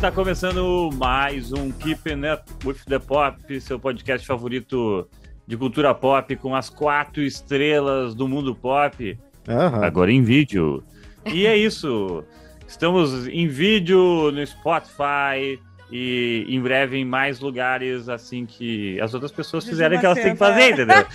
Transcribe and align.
está 0.00 0.10
começando 0.10 0.88
mais 0.94 1.52
um 1.52 1.70
Keeping 1.70 2.22
Up 2.32 2.42
with 2.64 2.78
the 2.88 2.98
Pop, 2.98 3.60
seu 3.60 3.78
podcast 3.78 4.26
favorito 4.26 5.06
de 5.46 5.58
cultura 5.58 5.94
pop 5.94 6.34
com 6.36 6.56
as 6.56 6.70
quatro 6.70 7.22
estrelas 7.22 8.14
do 8.14 8.26
mundo 8.26 8.54
pop. 8.54 9.18
Aham. 9.46 9.84
Agora 9.84 10.10
em 10.10 10.22
vídeo. 10.22 10.82
E 11.26 11.46
é 11.46 11.54
isso. 11.54 12.24
Estamos 12.66 13.28
em 13.28 13.46
vídeo 13.46 14.32
no 14.32 14.46
Spotify 14.46 15.60
e 15.92 16.46
em 16.48 16.62
breve 16.62 16.96
em 16.96 17.04
mais 17.04 17.38
lugares 17.38 18.08
assim 18.08 18.46
que 18.46 18.98
as 19.02 19.12
outras 19.12 19.30
pessoas 19.30 19.66
fizerem 19.66 19.98
o 19.98 20.00
que 20.00 20.06
elas 20.06 20.18
têm 20.18 20.32
que 20.32 20.38
fazer, 20.38 20.72
entendeu? 20.72 21.06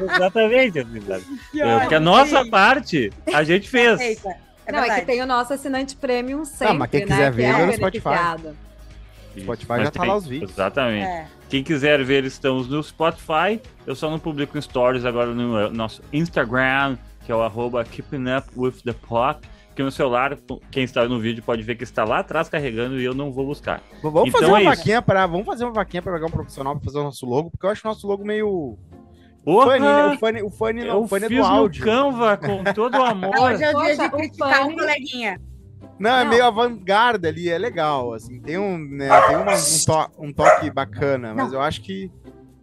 Exatamente. 0.14 0.78
É, 0.78 1.78
Porque 1.80 1.94
a 1.94 2.00
nossa 2.00 2.42
parte 2.46 3.12
a 3.34 3.44
gente 3.44 3.68
fez. 3.68 4.22
É 4.70 4.72
não, 4.72 4.78
é 4.78 4.82
verdade. 4.82 5.00
que 5.02 5.06
tem 5.06 5.22
o 5.22 5.26
nosso 5.26 5.52
assinante 5.52 5.96
premium 5.96 6.44
sempre, 6.44 6.78
mas 6.78 6.90
quem 6.90 7.00
né? 7.00 7.06
quiser 7.06 7.30
que 7.30 7.36
ver, 7.36 7.42
é 7.44 7.52
vê 7.52 7.62
o 7.62 7.66
no 7.66 7.72
Spotify. 7.74 8.04
beneficiado. 8.08 8.56
Spotify 9.38 9.68
Mas 9.68 9.82
já 9.84 9.90
tá 9.92 10.00
tem- 10.00 10.08
lá 10.10 10.16
os 10.16 10.26
vídeos. 10.26 10.50
Exatamente. 10.50 11.04
É. 11.06 11.26
Quem 11.48 11.62
quiser 11.62 12.02
ver, 12.04 12.24
estamos 12.24 12.68
no 12.68 12.82
Spotify. 12.82 13.60
Eu 13.86 13.94
só 13.94 14.10
não 14.10 14.18
publico 14.18 14.58
em 14.58 14.60
stories 14.60 15.04
agora 15.04 15.32
no 15.32 15.70
nosso 15.70 16.02
Instagram, 16.12 16.96
que 17.24 17.30
é 17.30 17.34
o 17.34 17.40
arroba 17.42 17.84
Keeping 17.84 18.24
Up 18.36 18.48
with 18.56 18.82
the 18.84 18.92
Pop. 18.92 19.40
Que 19.74 19.84
no 19.84 19.90
celular, 19.90 20.36
quem 20.70 20.82
está 20.82 21.06
no 21.08 21.20
vídeo 21.20 21.42
pode 21.44 21.62
ver 21.62 21.76
que 21.76 21.84
está 21.84 22.04
lá 22.04 22.18
atrás 22.18 22.48
carregando 22.48 23.00
e 23.00 23.04
eu 23.04 23.14
não 23.14 23.30
vou 23.30 23.46
buscar. 23.46 23.80
Vamos 24.02 24.28
Então 24.28 24.40
fazer 24.40 24.46
uma 24.46 24.58
é 24.58 24.62
isso. 24.64 24.76
vaquinha 24.76 25.00
para, 25.00 25.26
vamos 25.26 25.46
fazer 25.46 25.64
uma 25.64 25.72
vaquinha 25.72 26.02
para 26.02 26.12
pegar 26.12 26.26
um 26.26 26.30
profissional 26.30 26.74
para 26.74 26.84
fazer 26.84 26.98
o 26.98 27.04
nosso 27.04 27.24
logo, 27.24 27.50
porque 27.52 27.64
eu 27.64 27.70
acho 27.70 27.86
o 27.86 27.88
nosso 27.88 28.06
logo 28.06 28.24
meio 28.24 28.76
Porra! 29.44 29.66
funny, 29.72 29.80
né? 29.80 30.04
O 30.06 30.18
funny, 30.18 30.42
o 30.42 30.50
funny, 30.50 30.80
não, 30.80 30.86
eu 30.88 31.02
o 31.02 31.08
funny 31.08 31.24
é 31.24 31.28
fiz 31.28 31.38
do 31.38 31.42
no 31.44 31.48
áudio. 31.48 31.84
Canva 31.84 32.36
com 32.36 32.64
todo 32.74 32.94
o 32.98 33.02
amor. 33.02 33.38
Hoje 33.38 33.64
é 33.64 33.76
o 33.76 33.82
dia 33.82 33.96
de 33.96 34.10
criticar 34.10 34.54
Fanny- 34.62 34.74
o 34.74 34.76
coleguinha. 34.76 35.40
Não, 35.98 36.10
é 36.10 36.24
Não. 36.24 36.30
meio 36.30 36.44
avant-garde 36.46 37.26
ali, 37.28 37.48
é 37.50 37.58
legal, 37.58 38.12
assim, 38.14 38.40
tem 38.40 38.56
um, 38.58 38.78
né, 38.78 39.08
tem 39.28 39.36
uma- 39.36 39.52
um, 39.52 39.84
to- 39.84 40.10
um 40.18 40.32
toque 40.32 40.70
bacana, 40.70 41.34
mas 41.34 41.52
eu 41.52 41.60
acho 41.60 41.82
que, 41.82 42.10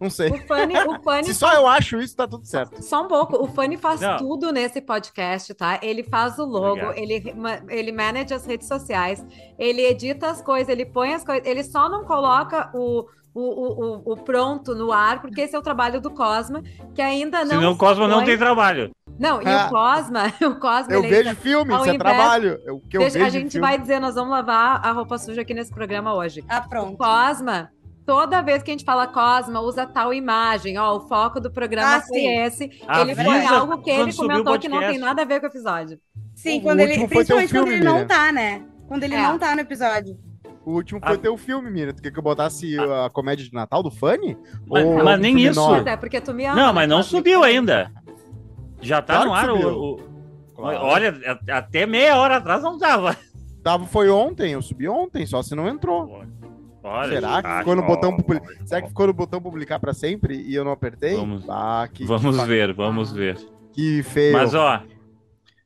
não 0.00 0.10
sei. 0.10 0.28
O 0.30 0.38
Fanny, 0.46 0.74
o 0.76 1.00
Fanny 1.02 1.24
Se 1.24 1.34
só 1.34 1.52
eu 1.54 1.64
acho 1.68 2.00
isso, 2.00 2.16
tá 2.16 2.26
tudo 2.26 2.44
certo. 2.44 2.82
Só 2.82 3.04
um 3.04 3.06
pouco. 3.08 3.36
O 3.40 3.46
Fanny 3.46 3.76
faz 3.76 4.00
Não. 4.00 4.16
tudo 4.16 4.50
nesse 4.52 4.80
podcast, 4.80 5.54
tá? 5.54 5.78
Ele 5.82 6.02
faz 6.02 6.36
o 6.38 6.44
logo, 6.44 6.82
Obrigado. 6.88 6.98
ele, 6.98 7.34
ele 7.70 7.92
manage 7.92 8.34
as 8.34 8.44
redes 8.44 8.66
sociais, 8.66 9.24
ele 9.56 9.82
edita 9.82 10.28
as 10.30 10.42
coisas, 10.42 10.68
ele 10.68 10.84
põe 10.86 11.14
as 11.14 11.22
coisas, 11.24 11.46
ele 11.46 11.62
só 11.62 11.88
não 11.88 12.04
coloca 12.04 12.70
o, 12.74 13.04
o, 13.38 13.62
o, 13.62 13.96
o- 14.08 14.12
o 14.12 14.16
pronto 14.16 14.74
no 14.74 14.92
ar, 14.92 15.20
porque 15.20 15.40
esse 15.42 15.54
é 15.54 15.58
o 15.58 15.62
trabalho 15.62 16.00
do 16.00 16.10
Cosma, 16.10 16.62
que 16.94 17.00
ainda 17.02 17.40
não. 17.44 17.56
Senão 17.56 17.72
o 17.72 17.76
Cosmo 17.76 18.06
não 18.08 18.16
põe- 18.18 18.24
tem 18.26 18.38
trabalho. 18.38 18.90
Não, 19.18 19.42
e 19.42 19.46
Ah. 19.46 19.66
o 19.66 19.70
Cosma, 19.70 20.22
o 20.42 20.54
Cosma, 20.60 20.92
Eu 20.92 21.00
ele 21.00 21.08
vejo 21.08 21.28
ainda- 21.30 21.40
filme, 21.40 21.74
isso 21.74 21.84
é 21.90 21.94
invés- 21.94 21.98
trabalho. 21.98 22.58
O 22.68 22.80
que 22.80 22.96
eu 22.96 23.00
Deixa- 23.00 23.14
vejo 23.18 23.26
a 23.26 23.30
gente 23.30 23.52
filme. 23.52 23.66
vai 23.66 23.78
dizer, 23.78 24.00
nós 24.00 24.14
vamos 24.14 24.30
lavar 24.30 24.80
a 24.86 24.92
roupa 24.92 25.18
suja 25.18 25.42
aqui 25.42 25.52
nesse 25.54 25.72
programa 25.72 26.14
hoje. 26.14 26.44
Ah, 26.48 26.62
O 26.64 26.68
pronto. 26.68 26.96
Cosma, 26.96 27.70
toda 28.06 28.40
vez 28.42 28.62
que 28.62 28.70
a 28.70 28.74
gente 28.74 28.84
fala 28.84 29.06
Cosma, 29.06 29.60
usa 29.60 29.84
tal 29.86 30.14
imagem. 30.14 30.78
Ó, 30.78 30.96
o 30.96 31.00
foco 31.08 31.40
do 31.40 31.50
programa 31.50 31.96
Ah, 31.96 32.00
foi 32.00 32.20
esse. 32.24 32.64
ele 32.64 32.74
Avisa 32.86 33.24
foi 33.24 33.44
algo 33.46 33.78
que 33.82 33.90
ele 33.90 34.10
o 34.12 34.16
comentou 34.16 34.58
que 34.58 34.68
não 34.68 34.78
tem 34.80 34.98
nada 34.98 35.22
a 35.22 35.24
ver 35.24 35.40
com 35.40 35.46
o 35.46 35.48
episódio. 35.50 35.98
Sim, 36.34 36.58
O 36.60 36.62
quando 36.62 36.80
ele, 36.80 36.96
foi 36.98 37.08
principalmente 37.08 37.52
quando 37.52 37.68
ele 37.72 37.84
não 37.84 38.06
tá, 38.06 38.30
né? 38.30 38.62
Quando 38.86 39.02
ele 39.02 39.14
É. 39.16 39.22
não 39.22 39.36
tá 39.38 39.54
no 39.54 39.60
episódio. 39.60 40.16
O 40.68 40.72
último 40.74 41.00
foi 41.00 41.14
Ah. 41.14 41.18
teu 41.18 41.36
filme, 41.38 41.70
Mira. 41.70 41.94
Tu 41.94 42.02
quer 42.02 42.10
que 42.10 42.18
eu 42.18 42.22
botasse 42.22 42.76
a 42.78 43.08
comédia 43.08 43.42
de 43.44 43.54
Natal 43.54 43.82
do 43.82 43.90
Fanny? 43.90 44.36
Mas- 44.68 44.84
Ou 44.84 45.02
mas 45.02 45.18
nem 45.18 45.40
isso. 45.40 45.58
nove? 45.58 45.78
Mas 45.78 45.86
é 45.86 45.96
porque 45.96 46.20
tu 46.20 46.34
me 46.34 46.44
ama. 46.44 46.60
Não, 46.60 46.72
mas 46.74 46.88
não 46.88 47.02
subiu 47.02 47.42
ainda. 47.42 47.90
Já 48.82 49.00
tá 49.00 49.14
Claro 49.24 49.28
no 49.30 49.34
ar 49.34 49.46
subiu. 49.48 49.68
o, 49.70 49.94
o- 49.94 50.08
Claro. 50.54 50.78
Olha, 50.82 51.14
até 51.52 51.86
meia 51.86 52.16
hora 52.18 52.36
atrás 52.36 52.62
não 52.62 52.78
tava. 52.78 53.16
Tava, 53.62 53.86
foi 53.86 54.10
ontem, 54.10 54.52
eu 54.52 54.60
subi 54.62 54.88
ontem, 54.88 55.24
só 55.24 55.42
se 55.42 55.54
não 55.54 55.66
entrou. 55.68 56.22
Olha, 56.82 57.14
Será 57.14 57.40
que 57.42 57.48
ah, 57.48 57.58
ficou 57.58 57.74
no 57.76 57.82
botão 57.86 58.16
Será 58.66 58.82
que 58.82 58.88
ficou 58.88 59.06
no 59.06 59.12
botão 59.14 59.40
publicar 59.40 59.78
pra 59.78 59.92
sempre 59.94 60.36
e 60.36 60.54
eu 60.54 60.64
não 60.64 60.72
apertei? 60.72 61.16
Vamos- 61.16 61.44
Ah, 61.48 61.88
que, 61.92 62.04
Vamos 62.04 62.36
que, 62.38 62.44
ver, 62.46 62.72
vamos 62.74 63.10
ver. 63.12 63.36
Que 63.72 64.02
feio. 64.02 64.32
Mas 64.32 64.54
ó, 64.54 64.82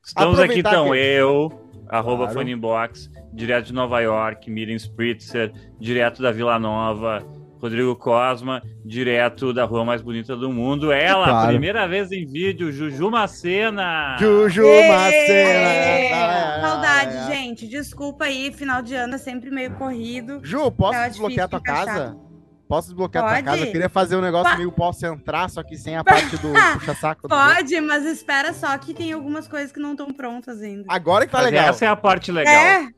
estamos 0.04 0.38
aqui 0.38 0.60
Aproveitar 0.60 0.70
então, 0.70 0.91
que- 0.91 0.96
eu, 0.98 1.61
arroba 1.92 2.25
Claro. 2.25 2.32
Funnybox, 2.41 3.10
direto 3.32 3.66
de 3.66 3.72
Nova 3.75 4.00
York, 4.00 4.50
Miriam 4.50 4.76
Spritzer, 4.78 5.53
direto 5.78 6.22
da 6.22 6.32
Vila 6.32 6.58
Nova, 6.58 7.22
Rodrigo 7.60 7.94
Cosma, 7.94 8.60
direto 8.84 9.53
da 9.53 9.64
rua 9.64 9.84
mais 9.84 10.03
bonita 10.03 10.34
do 10.34 10.50
mundo. 10.50 10.91
Ela, 10.91 11.26
Claro. 11.28 11.48
primeira 11.48 11.86
vez 11.86 12.10
em 12.10 12.26
vídeo, 12.26 12.72
Juju 12.72 13.10
Macena. 13.10 14.16
Juju! 14.19 14.62
Macena. 14.88 16.60
Saudade, 16.60 17.32
gente. 17.32 17.69
Desculpa 17.69 18.24
aí, 18.24 18.53
final 18.53 18.82
de 18.82 18.94
ano 18.94 19.14
é 19.14 19.19
sempre 19.19 19.50
meio 19.50 19.72
corrido. 19.74 20.41
Ju, 20.42 20.70
posso 20.72 20.98
desbloquear 21.09 21.48
tua 21.48 21.60
casa? 21.60 22.16
Posso 22.72 22.88
desbloquear 22.88 23.22
tua 23.25 23.33
Pode. 23.34 23.44
casa? 23.44 23.66
Eu 23.66 23.71
queria 23.71 23.88
fazer 23.91 24.16
um 24.16 24.22
negócio 24.22 24.56
meio 24.56 24.72
posso 24.72 25.05
entrar, 25.05 25.50
só 25.50 25.62
que 25.62 25.77
sem 25.77 25.94
a 25.94 26.03
parte 26.05 26.38
do 26.38 26.49
puxa-saco. 26.72 27.22
do- 27.22 27.28
Pode, 27.28 27.78
mas 27.83 28.03
espera 28.06 28.55
só 28.55 28.78
que 28.78 28.94
tem 28.94 29.12
algumas 29.12 29.47
coisas 29.47 29.71
que 29.71 29.78
não 29.78 29.91
estão 29.91 30.10
prontas 30.10 30.62
ainda. 30.62 30.84
Agora 30.88 31.27
que 31.27 31.33
tá 31.33 31.43
Mas 31.43 31.50
legal. 31.50 31.69
Essa 31.69 31.84
é 31.84 31.88
a 31.88 31.97
parte 31.97 32.33
legal. 32.33 32.50
É, 32.55 32.88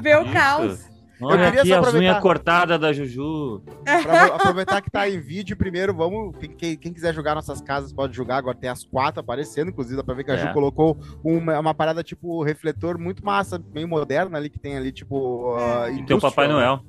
ver 0.00 0.16
o 0.18 0.22
Isso. 0.22 0.32
caos. 0.32 0.92
Olha 1.20 1.44
queria 1.44 1.60
aqui 1.60 1.68
só 1.68 2.16
as 2.16 2.20
cortadas 2.22 2.80
da 2.80 2.90
Juju. 2.92 3.62
Pra 4.02 4.24
aproveitar 4.34 4.80
que 4.80 4.90
tá 4.90 5.06
em 5.08 5.20
vídeo, 5.20 5.56
primeiro 5.58 5.94
vamos. 5.94 6.34
Quem, 6.38 6.48
quem- 6.50 6.76
quem 6.78 6.92
quiser 6.94 7.12
jogar 7.14 7.34
nossas 7.34 7.60
casas 7.60 7.92
pode 7.92 8.16
jogar. 8.16 8.38
Agora 8.38 8.56
tem 8.56 8.70
as 8.70 8.82
quatro 8.82 9.20
aparecendo, 9.20 9.68
inclusive 9.68 9.96
dá 9.96 10.02
pra 10.02 10.14
ver 10.14 10.24
que 10.24 10.30
a 10.32 10.36
Ju 10.38 10.46
É. 10.48 10.52
colocou 10.54 10.98
uma, 11.22 11.60
uma 11.60 11.74
parada 11.74 12.02
tipo 12.02 12.42
refletor 12.42 12.98
muito 12.98 13.22
massa, 13.24 13.62
meio 13.74 13.86
moderna 13.86 14.38
ali, 14.38 14.48
que 14.48 14.58
tem 14.58 14.74
ali, 14.76 14.90
tipo. 14.90 15.54
É. 15.58 15.92
E 15.92 16.06
tem 16.06 16.16
o 16.16 16.20
Papai 16.20 16.46
industrial. 16.46 16.82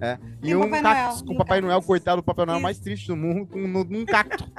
Noel. 0.00 0.18
E 0.42 0.54
um 0.56 0.60
Papai 0.62 0.82
cactus 0.82 1.22
Noel, 1.22 1.26
com 1.26 1.32
o 1.32 1.36
Papai 1.36 1.60
Noel, 1.60 1.82
coitado 1.82 2.22
do 2.22 2.24
Papai 2.24 2.46
Noel 2.46 2.56
Isso. 2.58 2.62
mais 2.62 2.78
triste 2.78 3.06
do 3.08 3.16
mundo, 3.16 3.46
com 3.46 3.58
num, 3.58 3.84
num 3.88 4.04
cacto. 4.06 4.50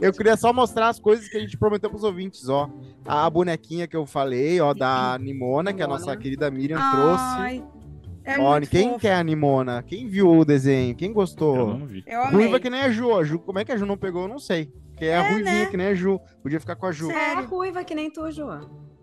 Eu 0.00 0.12
queria 0.12 0.36
só 0.36 0.52
mostrar 0.52 0.88
as 0.88 1.00
coisas 1.00 1.28
que 1.28 1.36
a 1.36 1.40
gente 1.40 1.56
prometeu 1.56 1.88
pros 1.88 2.04
ouvintes, 2.04 2.48
ó. 2.48 2.68
A 3.06 3.28
bonequinha 3.30 3.86
que 3.86 3.96
eu 3.96 4.04
falei, 4.06 4.60
ó, 4.60 4.74
da 4.74 5.16
Nimona, 5.18 5.72
que 5.72 5.82
a 5.82 5.86
nossa 5.86 6.14
querida 6.16 6.50
Miriam 6.50 6.78
trouxe. 6.90 7.24
Ai, 7.24 7.64
é 8.22 8.38
Ó, 8.38 8.60
quem 8.60 8.88
fofo. 8.90 9.00
quer 9.00 9.14
a 9.14 9.22
Nimona? 9.22 9.82
Quem 9.82 10.06
viu 10.08 10.30
o 10.30 10.44
desenho? 10.44 10.94
Quem 10.94 11.08
Eu 11.08 11.14
gostou? 11.14 11.78
não 11.78 11.86
vi. 11.86 12.04
Eu. 12.06 12.26
Ruiva 12.30 12.60
que 12.60 12.68
nem 12.68 12.82
a 12.82 12.90
Ju, 12.90 13.16
a 13.16 13.24
Ju. 13.24 13.38
Como 13.38 13.58
é 13.58 13.64
que 13.64 13.72
a 13.72 13.76
Ju 13.78 13.86
não 13.86 13.96
pegou? 13.96 14.22
Eu 14.22 14.28
não 14.28 14.38
sei. 14.38 14.66
Porque 14.90 15.06
é, 15.06 15.16
a 15.16 15.24
É, 15.24 15.30
ruivinha 15.32 15.64
né? 15.64 15.66
que 15.66 15.76
nem 15.76 15.86
a 15.86 15.94
Ju. 15.94 16.20
Podia 16.42 16.60
ficar 16.60 16.76
com 16.76 16.86
a 16.86 16.92
Ju. 16.92 17.06
Sério. 17.06 17.20
É 17.20 17.32
a 17.32 17.40
ruiva 17.40 17.82
que 17.82 17.94
nem 17.94 18.10
tu, 18.10 18.30
Ju. 18.30 18.44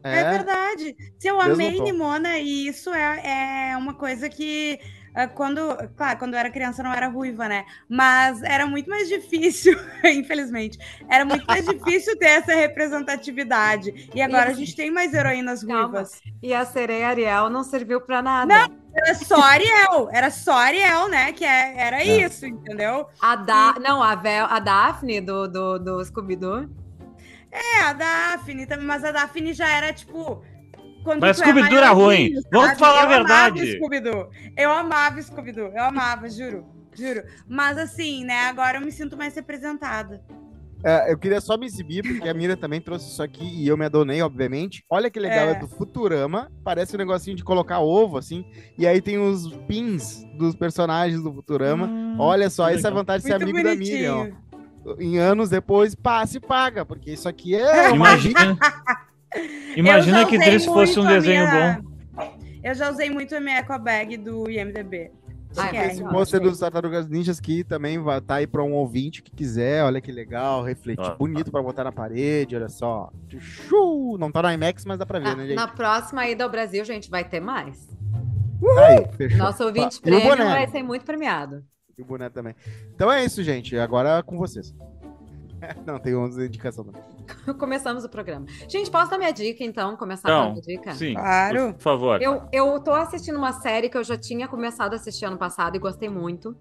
É, 0.03 0.23
verdade. 0.37 0.95
Se 1.17 1.27
eu 1.27 1.37
Mesmo 1.37 1.53
amei. 1.53 1.81
Nimona, 1.81 2.37
e 2.37 2.67
isso 2.67 2.93
é, 2.93 3.71
é 3.71 3.77
uma 3.77 3.95
coisa 3.95 4.29
que. 4.29 4.79
Ah, 5.17 5.27
Quando, 5.27 5.59
claro, 5.95 6.19
quando 6.19 6.33
eu 6.33 6.39
era 6.39 6.49
criança 6.51 6.83
não 6.83 6.93
era 6.93 7.07
ruiva, 7.07 7.47
né? 7.47 7.65
Mas 7.89 8.41
era 8.43 8.65
muito 8.67 8.89
mais 8.89 9.07
difícil, 9.09 9.77
infelizmente. 10.05 10.77
Era 11.09 11.25
muito 11.25 11.45
mais 11.45 11.65
difícil 11.65 12.17
ter 12.17 12.27
essa 12.27 12.53
representatividade. 12.53 14.09
E 14.13 14.21
agora 14.21 14.51
a 14.51 14.53
gente 14.53 14.75
tem 14.75 14.91
mais 14.91 15.13
heroínas 15.13 15.63
Calma. 15.63 15.83
ruivas. 15.83 16.21
E 16.41 16.53
a 16.53 16.65
sereia 16.65 17.07
Ariel 17.09 17.49
não 17.49 17.63
serviu 17.63 17.99
pra 18.01 18.21
nada. 18.21 18.69
Era 18.93 19.13
só 19.15 19.39
Ariel, 19.41 20.09
era 20.11 20.31
só 20.31 20.53
Ariel, 20.53 21.07
né? 21.07 21.31
Que 21.31 21.45
é- 21.45 21.75
era 21.77 22.01
É. 22.01 22.25
isso, 22.25 22.45
entendeu? 22.45 23.07
A 23.21 23.35
da... 23.35 23.75
Não, 23.79 24.01
a, 24.01 24.15
Vel... 24.15 24.45
a 24.45 24.59
Daphne 24.59 25.21
do, 25.21 25.47
do, 25.47 25.77
do 25.79 26.05
Scooby-Doo. 26.05 26.69
É, 27.51 27.81
a 27.83 27.93
Daphne, 27.93 28.67
mas 28.81 29.03
a 29.03 29.11
Daphne 29.11 29.53
já 29.53 29.69
era 29.69 29.93
tipo. 29.93 30.43
Quando 31.07 31.21
Mas 31.21 31.39
é 31.39 31.43
Scooby-Doo 31.45 31.77
era 31.77 31.89
ruim. 31.91 32.33
Vamos 32.51 32.77
falar 32.77 32.99
a 32.99 33.03
eu 33.03 33.09
verdade. 33.09 33.77
Amava. 33.81 34.29
Eu 34.57 34.71
amava 34.73 35.21
Scooby-Doo. 35.21 35.71
Eu 35.73 35.83
amava, 35.85 36.29
juro. 36.29 36.65
Juro. 36.93 37.23
Mas 37.47 37.77
assim, 37.77 38.25
né? 38.25 38.47
Agora 38.47 38.77
eu 38.77 38.81
me 38.81 38.91
sinto 38.91 39.15
mais 39.15 39.33
representada. 39.33 40.21
É, 40.83 41.11
eu 41.11 41.17
queria 41.17 41.39
só 41.39 41.57
me 41.57 41.65
exibir, 41.65 42.03
porque 42.03 42.27
a 42.27 42.33
Mira 42.33 42.57
também 42.57 42.81
trouxe 42.81 43.09
isso 43.09 43.23
aqui 43.23 43.45
e 43.45 43.67
eu 43.67 43.77
me 43.77 43.85
adonei, 43.85 44.21
obviamente. 44.21 44.83
Olha 44.89 45.09
que 45.09 45.17
legal, 45.19 45.47
é, 45.47 45.51
É. 45.51 45.55
do 45.55 45.67
Futurama. 45.67 46.51
Parece 46.61 46.95
um 46.95 46.99
negocinho 46.99 47.37
de 47.37 47.43
colocar 47.43 47.79
ovo, 47.79 48.17
assim. 48.17 48.43
E 48.77 48.85
aí 48.85 49.01
tem 49.01 49.17
os 49.17 49.47
pins 49.67 50.25
dos 50.37 50.55
personagens 50.55 51.21
do 51.23 51.33
Futurama. 51.33 51.89
Olha 52.19 52.49
só, 52.49 52.69
essa 52.69 52.89
é 52.89 52.91
a 52.91 52.93
vantagem 52.93 53.21
de 53.21 53.27
ser 53.27 53.41
amigo 53.41 53.63
da 53.63 53.69
bonitinho. 53.73 53.95
Miriam, 53.95 54.37
ó. 54.85 54.95
Em 54.99 55.17
anos 55.17 55.49
depois, 55.49 55.95
pá, 55.95 56.25
se 56.25 56.39
paga, 56.39 56.85
porque 56.85 57.11
isso 57.11 57.27
aqui 57.29 57.55
é. 57.55 57.87
uma- 57.91 57.95
Imagina. 57.95 58.57
Imagina 59.75 60.25
que 60.25 60.37
triste 60.37 60.65
fosse 60.67 60.99
um 60.99 61.05
desenho 61.05 61.47
minha- 61.49 61.81
bom. 61.81 61.97
Eu 62.63 62.73
já 62.75 62.89
usei 62.89 63.09
muito 63.09 63.35
a 63.35 63.39
minha 63.39 63.57
eco 63.57 63.77
bag 63.79 64.17
do 64.17 64.49
IMDB. 64.49 65.11
Esquece. 65.51 65.91
Esse 65.93 66.03
pôster 66.03 66.39
achei. 66.39 66.49
dos 66.51 66.59
Tartarugas 66.59 67.07
Ninjas 67.07 67.39
que 67.39 67.63
também 67.63 67.97
vai 67.99 68.19
tá 68.19 68.35
aí 68.35 68.47
para 68.47 68.61
um 68.63 68.73
ouvinte 68.73 69.23
que 69.23 69.31
quiser. 69.31 69.83
Olha 69.83 70.01
que 70.01 70.11
legal, 70.11 70.63
refletir 70.63 71.03
Ó, 71.05 71.15
bonito 71.15 71.49
para 71.49 71.63
botar 71.63 71.83
na 71.85 71.91
parede. 71.91 72.55
Olha 72.55 72.67
só. 72.69 73.09
Chu! 73.39 74.17
Não 74.19 74.31
tá 74.31 74.41
no 74.41 74.51
IMAX, 74.51 74.85
mas 74.85 74.99
dá 74.99 75.05
pra 75.05 75.19
ver, 75.19 75.25
Na, 75.25 75.35
né, 75.35 75.47
gente? 75.47 75.55
na 75.55 75.67
próxima 75.67 76.27
ida 76.27 76.43
ao 76.43 76.49
Brasil, 76.49 76.83
gente, 76.83 77.09
vai 77.09 77.23
ter 77.23 77.39
mais. 77.39 77.87
Tá 78.75 78.85
aí, 78.87 79.07
fechou. 79.15 79.37
Nosso 79.37 79.63
ouvinte 79.63 80.01
prêmio 80.01 80.35
vai 80.37 80.67
ser 80.67 80.83
muito 80.83 81.05
premiado. 81.05 81.63
E 81.97 82.01
o 82.01 82.05
boné 82.05 82.29
também. 82.29 82.53
Então 82.93 83.11
é 83.11 83.23
isso, 83.23 83.41
gente. 83.41 83.77
Agora 83.79 84.19
é 84.19 84.21
com 84.21 84.37
vocês. 84.37 84.75
Não, 85.85 85.99
tem 85.99 86.15
11 86.15 86.45
indicação 86.45 86.83
também. 86.83 87.01
Começamos 87.57 88.03
o 88.03 88.09
programa. 88.09 88.45
Gente, 88.67 88.89
posso 88.91 89.09
dar 89.11 89.17
minha 89.17 89.31
dica, 89.31 89.63
então? 89.63 89.95
Começar 89.97 90.29
Então, 90.29 90.41
com 90.43 90.47
a 90.49 90.51
minha 90.51 90.61
dica? 90.61 90.93
Sim, 90.95 91.13
Claro. 91.13 91.73
por 91.73 91.81
favor. 91.81 92.21
Eu, 92.21 92.43
eu 92.51 92.79
tô 92.79 92.91
assistindo 92.93 93.37
uma 93.37 93.53
série 93.53 93.89
que 93.89 93.97
eu 93.97 94.03
já 94.03 94.17
tinha 94.17 94.47
começado 94.47 94.93
a 94.93 94.95
assistir 94.95 95.25
ano 95.25 95.37
passado 95.37 95.75
e 95.75 95.79
gostei 95.79 96.09
muito. 96.09 96.55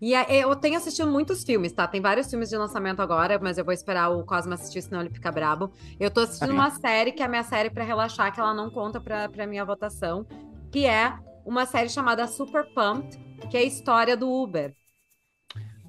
E 0.00 0.14
a- 0.14 0.26
eu 0.30 0.54
tenho 0.54 0.76
assistido 0.76 1.10
muitos 1.10 1.42
filmes, 1.42 1.72
tá? 1.72 1.84
Tem 1.88 2.00
vários 2.00 2.30
filmes 2.30 2.48
de 2.48 2.56
lançamento 2.56 3.02
agora, 3.02 3.38
mas 3.42 3.58
eu 3.58 3.64
vou 3.64 3.74
esperar 3.74 4.10
o 4.10 4.24
Cosmo 4.24 4.54
assistir, 4.54 4.80
senão 4.82 5.00
ele 5.00 5.10
fica 5.10 5.32
brabo. 5.32 5.72
Eu 5.98 6.08
tô 6.10 6.20
assistindo 6.20 6.52
uma 6.52 6.70
série 6.70 7.10
que 7.10 7.20
é 7.22 7.26
a 7.26 7.28
minha 7.28 7.42
série 7.42 7.68
pra 7.68 7.82
relaxar, 7.82 8.32
que 8.32 8.38
ela 8.38 8.54
não 8.54 8.70
conta 8.70 9.00
pra, 9.00 9.28
pra 9.28 9.44
minha 9.46 9.64
votação, 9.64 10.24
que 10.70 10.86
é 10.86 11.12
uma 11.44 11.66
série 11.66 11.88
chamada 11.88 12.28
Super 12.28 12.64
Pumped, 12.72 13.18
que 13.50 13.56
é 13.56 13.60
a 13.60 13.64
história 13.64 14.16
do 14.16 14.30
Uber. 14.30 14.72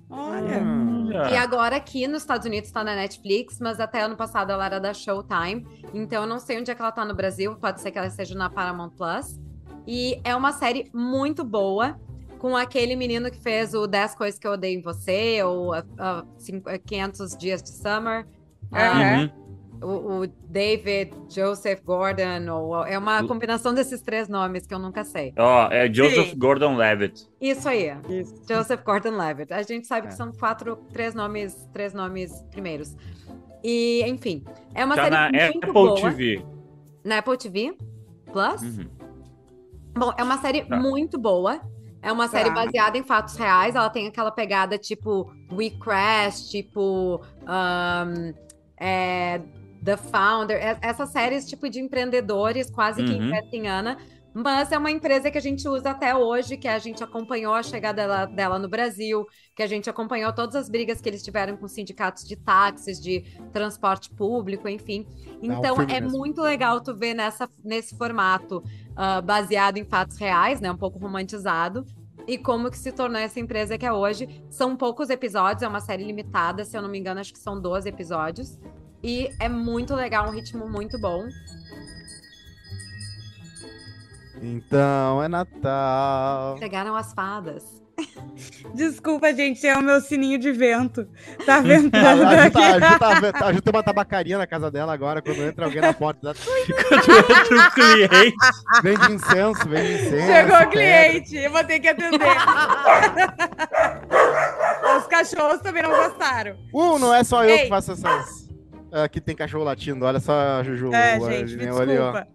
Olha. 0.10 0.60
Olha. 1.18 1.30
E 1.32 1.38
agora 1.38 1.76
aqui 1.76 2.08
nos 2.08 2.22
Estados 2.22 2.46
Unidos 2.46 2.72
tá 2.72 2.84
na 2.84 2.96
Netflix, 2.96 3.60
mas 3.60 3.80
até 3.80 4.02
ano 4.02 4.16
passado 4.16 4.52
ela 4.52 4.66
era 4.66 4.80
da 4.80 4.94
Showtime. 4.94 5.66
Então 5.94 6.24
eu 6.24 6.28
não 6.28 6.40
sei 6.40 6.60
onde 6.60 6.70
é 6.72 6.76
que 6.76 6.82
ela 6.82 6.92
tá 6.92 7.04
no 7.06 7.14
Brasil, 7.16 7.56
pode 7.56 7.82
ser 7.82 7.92
que 7.92 7.98
ela 7.98 8.08
esteja 8.08 8.36
na 8.36 8.50
Paramount 8.50 8.92
Plus. 8.92 9.40
E 9.88 10.20
é 10.24 10.36
uma 10.36 10.52
série 10.52 10.90
muito 10.94 11.44
boa, 11.44 12.00
com 12.38 12.56
aquele 12.56 12.96
menino 12.96 13.30
que 13.32 13.40
fez 13.42 13.74
o 13.74 13.86
10 13.88 14.16
Coisas 14.16 14.40
que 14.40 14.48
eu 14.48 14.52
odeio 14.54 14.80
em 14.80 14.82
você, 14.82 15.42
ou 15.44 15.74
ah, 15.74 15.84
ah, 15.98 16.24
cinco- 16.38 16.70
500 16.86 17.36
Dias 17.38 17.62
de 17.62 17.70
Summer. 17.70 18.26
Ah, 18.72 18.92
Aham. 18.92 19.22
Uhum. 19.24 19.49
O, 19.82 20.22
o 20.22 20.28
David 20.28 21.12
Joseph 21.30 21.82
Gordon, 21.84 22.50
ou 22.52 22.86
é 22.86 22.98
uma 22.98 23.26
combinação 23.26 23.74
desses 23.74 24.02
três 24.02 24.28
nomes 24.28 24.66
que 24.68 24.74
eu 24.74 24.80
nunca 24.80 25.04
sei. 25.04 25.34
Ó, 25.38 25.68
é 25.72 25.92
Joseph 25.92 26.30
Sim. 26.32 26.38
Gordon-Levitt. 26.38 27.28
Isso 27.40 27.68
aí. 27.70 27.92
Isso. 28.10 28.36
Joseph 28.50 28.84
Gordon-Levitt. 28.84 29.54
A 29.54 29.62
gente 29.64 29.88
sabe 29.88 30.08
É. 30.08 30.10
que 30.10 30.16
são 30.16 30.32
quatro, 30.32 30.76
três 30.92 31.14
nomes, 31.14 31.56
três 31.74 31.94
nomes 31.94 32.32
primeiros. 32.52 32.96
E, 33.64 34.04
enfim, 34.08 34.44
é 34.74 34.86
uma 34.86 34.96
Tá 34.96 35.04
série 35.04 35.16
na 35.16 35.32
muito 35.52 35.58
Apple 35.70 35.74
boa. 35.74 35.96
TV. 36.02 36.46
Na 37.04 37.18
Apple 37.20 37.38
TV 37.38 37.78
Plus. 38.32 38.62
Uhum. 38.62 38.90
Bom, 39.98 40.14
é 40.18 40.24
uma 40.24 40.38
série 40.38 40.62
Tá. 40.64 40.78
muito 40.78 41.18
boa. 41.20 41.60
É 42.02 42.12
uma 42.12 42.30
série 42.30 42.48
Tá. 42.50 42.56
baseada 42.64 42.98
em 42.98 43.04
fatos 43.04 43.36
reais. 43.36 43.76
Ela 43.76 43.90
tem 43.90 44.08
aquela 44.08 44.32
pegada 44.32 44.78
tipo 44.78 45.30
We 45.52 45.72
Crash, 45.72 46.48
tipo 46.50 47.22
um, 47.44 48.34
é, 48.80 49.42
The 49.84 49.98
Founder. 49.98 50.58
É- 50.58 50.78
Essas 50.82 51.10
séries 51.10 51.46
tipo 51.48 51.70
de 51.70 51.80
empreendedores, 51.80 52.70
quase 52.70 53.04
que 53.04 53.12
Uhum. 53.12 53.24
investem 53.28 53.62
em 53.64 53.68
Ana. 53.68 53.98
Mas 54.32 54.72
é 54.72 54.78
uma 54.78 54.92
empresa 54.92 55.32
que 55.32 55.40
a 55.40 55.42
gente 55.42 55.68
usa 55.68 55.90
até 55.90 56.16
hoje, 56.16 56.56
que 56.56 56.68
a 56.68 56.78
gente 56.78 57.04
acompanhou 57.04 57.52
a 57.54 57.64
chegada 57.64 58.04
dela, 58.04 58.26
dela 58.26 58.60
no 58.60 58.70
Brasil, 58.70 59.26
que 59.56 59.64
a 59.64 59.68
gente 59.68 59.90
acompanhou 59.90 60.32
todas 60.32 60.56
as 60.56 60.70
brigas 60.70 61.02
que 61.02 61.10
eles 61.10 61.24
tiveram 61.24 61.58
com 61.58 61.68
sindicatos 61.68 62.24
de 62.24 62.36
táxis, 62.36 63.02
de 63.02 63.22
transporte 63.52 64.10
público, 64.12 64.70
enfim. 64.70 65.08
Então 65.42 65.76
filme 65.78 65.94
é 65.94 66.00
mesmo. 66.00 66.18
muito 66.20 66.42
legal 66.44 66.80
tu 66.80 66.96
ver 66.96 67.16
nessa, 67.16 67.50
nesse 67.66 67.98
formato 67.98 68.64
ah, 68.96 69.20
baseado 69.20 69.78
em 69.78 69.84
fatos 69.84 70.18
reais, 70.18 70.62
né? 70.62 70.72
Um 70.72 70.78
pouco 70.78 71.00
romantizado. 71.00 71.84
E 72.28 72.38
como 72.38 72.70
que 72.70 72.78
se 72.78 72.92
tornou 72.92 73.20
essa 73.20 73.40
empresa 73.40 73.80
que 73.80 73.86
é 73.86 73.92
hoje. 73.92 74.44
São 74.52 74.76
poucos 74.76 75.10
episódios, 75.10 75.64
é 75.64 75.68
uma 75.68 75.80
série 75.80 76.04
limitada, 76.04 76.64
se 76.64 76.78
eu 76.78 76.82
não 76.84 76.90
me 76.90 77.00
engano, 77.00 77.20
acho 77.20 77.34
que 77.34 77.40
são 77.40 77.60
12 77.60 77.90
episódios. 77.90 78.60
E 79.04 79.30
é 79.40 79.48
muito 79.48 79.96
legal, 79.96 80.28
um 80.28 80.32
ritmo 80.32 80.68
muito 80.70 81.00
bom. 81.00 81.28
Então 84.42 85.22
é 85.24 85.28
Natal. 85.28 86.58
Chegaram 86.58 86.96
as 86.96 87.14
fadas. 87.14 87.64
Desculpa, 88.74 89.34
gente, 89.34 89.68
é 89.68 89.78
o 89.78 89.82
meu 89.82 90.00
sininho 90.00 90.40
de 90.40 90.52
vento. 90.54 91.06
Tá 91.46 91.58
A, 91.58 91.60
ventando 91.62 92.24
a, 92.24 92.36
Ju 92.36 92.42
aqui. 92.42 92.54
tá, 92.54 92.62
a, 92.62 92.74
Ju 93.16 93.32
tá, 93.34 93.46
a 93.48 93.54
Ju 93.54 93.62
tem 93.62 93.74
uma 93.74 93.84
tabacaria 93.84 94.38
na 94.38 94.48
casa 94.48 94.72
dela 94.72 94.94
agora, 94.94 95.22
quando 95.22 95.42
entra 95.42 95.66
alguém 95.66 95.82
na 95.82 95.94
porta. 95.94 96.34
dá- 96.34 96.34
Quando 96.34 97.10
entra 97.10 97.58
um 97.58 97.70
cliente. 97.72 98.36
Vende 98.82 99.12
incenso, 99.14 99.68
vende 99.68 99.94
incenso. 99.96 100.26
Chegou 100.28 100.58
o 100.58 100.70
cliente, 100.70 101.36
eu 101.36 101.52
vou 101.52 101.64
ter 101.66 101.80
que 101.82 101.88
atender. 101.90 102.20
Os 104.98 105.06
cachorros 105.08 105.60
também 105.62 105.84
não 105.84 105.90
gostaram. 105.92 106.56
Uh, 106.74 106.98
não 106.98 107.14
é 107.14 107.24
só 107.26 107.44
eu 107.44 107.50
Ei. 107.50 107.64
que 107.64 107.70
faço 107.70 107.92
essas. 107.92 108.48
Ah, 108.92 109.04
Aqui 109.04 109.22
tem 109.22 109.36
cachorro 109.36 109.64
latindo, 109.64 110.04
olha 110.06 110.20
só, 110.20 110.64
Juju. 110.64 110.94
É, 110.94 111.20
gente, 111.20 111.52
me 111.54 111.58
Lineu 111.58 111.78
ali, 111.80 111.98
ó. 111.98 112.12
desculpa. 112.12 112.28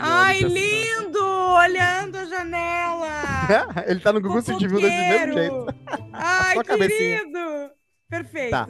Ai, 0.00 0.40
lindo! 0.40 1.22
Olhando 1.24 2.16
a 2.16 2.24
janela. 2.24 3.08
Ele 3.86 4.00
tá 4.00 4.12
no 4.12 4.20
Google 4.20 4.42
se 4.42 4.54
viu 4.56 4.80
desse 4.80 4.96
mesmo 4.96 5.32
jeito. 5.34 5.54
Fofoqueiro. 5.54 6.08
Ai, 6.12 6.58
a 6.58 6.64
cabecinha. 6.64 7.18
querido. 7.18 7.70
Perfeito. 8.10 8.50
Tá. 8.50 8.68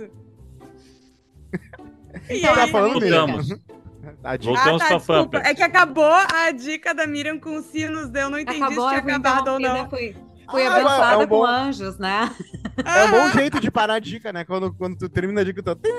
E 2.28 2.38
Então, 2.38 2.54
tá 2.54 2.68
falando? 2.68 2.92
Voltamos. 3.00 3.48
Tadinho. 4.22 4.54
Ah, 4.56 4.62
Voltamos 4.64 4.82
tá, 4.82 4.86
pra 4.88 4.96
desculpa. 4.98 5.38
É 5.38 5.54
que 5.54 5.62
acabou 5.62 6.12
a 6.12 6.50
dica 6.50 6.94
da 6.94 7.06
Miriam 7.06 7.38
com 7.38 7.56
os 7.56 7.66
sinos, 7.66 8.10
eu 8.14 8.28
não 8.30 8.38
entendi 8.38 8.62
Acabou, 8.62 8.88
se 8.88 8.96
eu 8.96 9.02
tinha 9.02 9.16
acabado 9.16 9.48
ou 9.48 9.58
interrompida, 9.60 9.82
não. 9.82 9.90
fui, 9.90 10.16
fui 10.50 10.62
Ah, 10.66 10.72
abençoada 10.74 11.12
é 11.14 11.16
um 11.16 11.20
com 11.20 11.26
bom- 11.38 11.46
anjos, 11.46 11.98
né? 11.98 12.30
É 12.84 13.04
um 13.04 13.10
bom 13.10 13.28
jeito 13.30 13.60
de 13.60 13.70
parar 13.70 13.94
a 13.94 13.98
dica, 14.00 14.32
né? 14.32 14.44
Quando, 14.44 14.72
quando 14.74 14.96
tu 14.98 15.08
termina 15.08 15.40
a 15.40 15.44
dica, 15.44 15.62
tu... 15.62 15.74
Deu, 15.76 15.92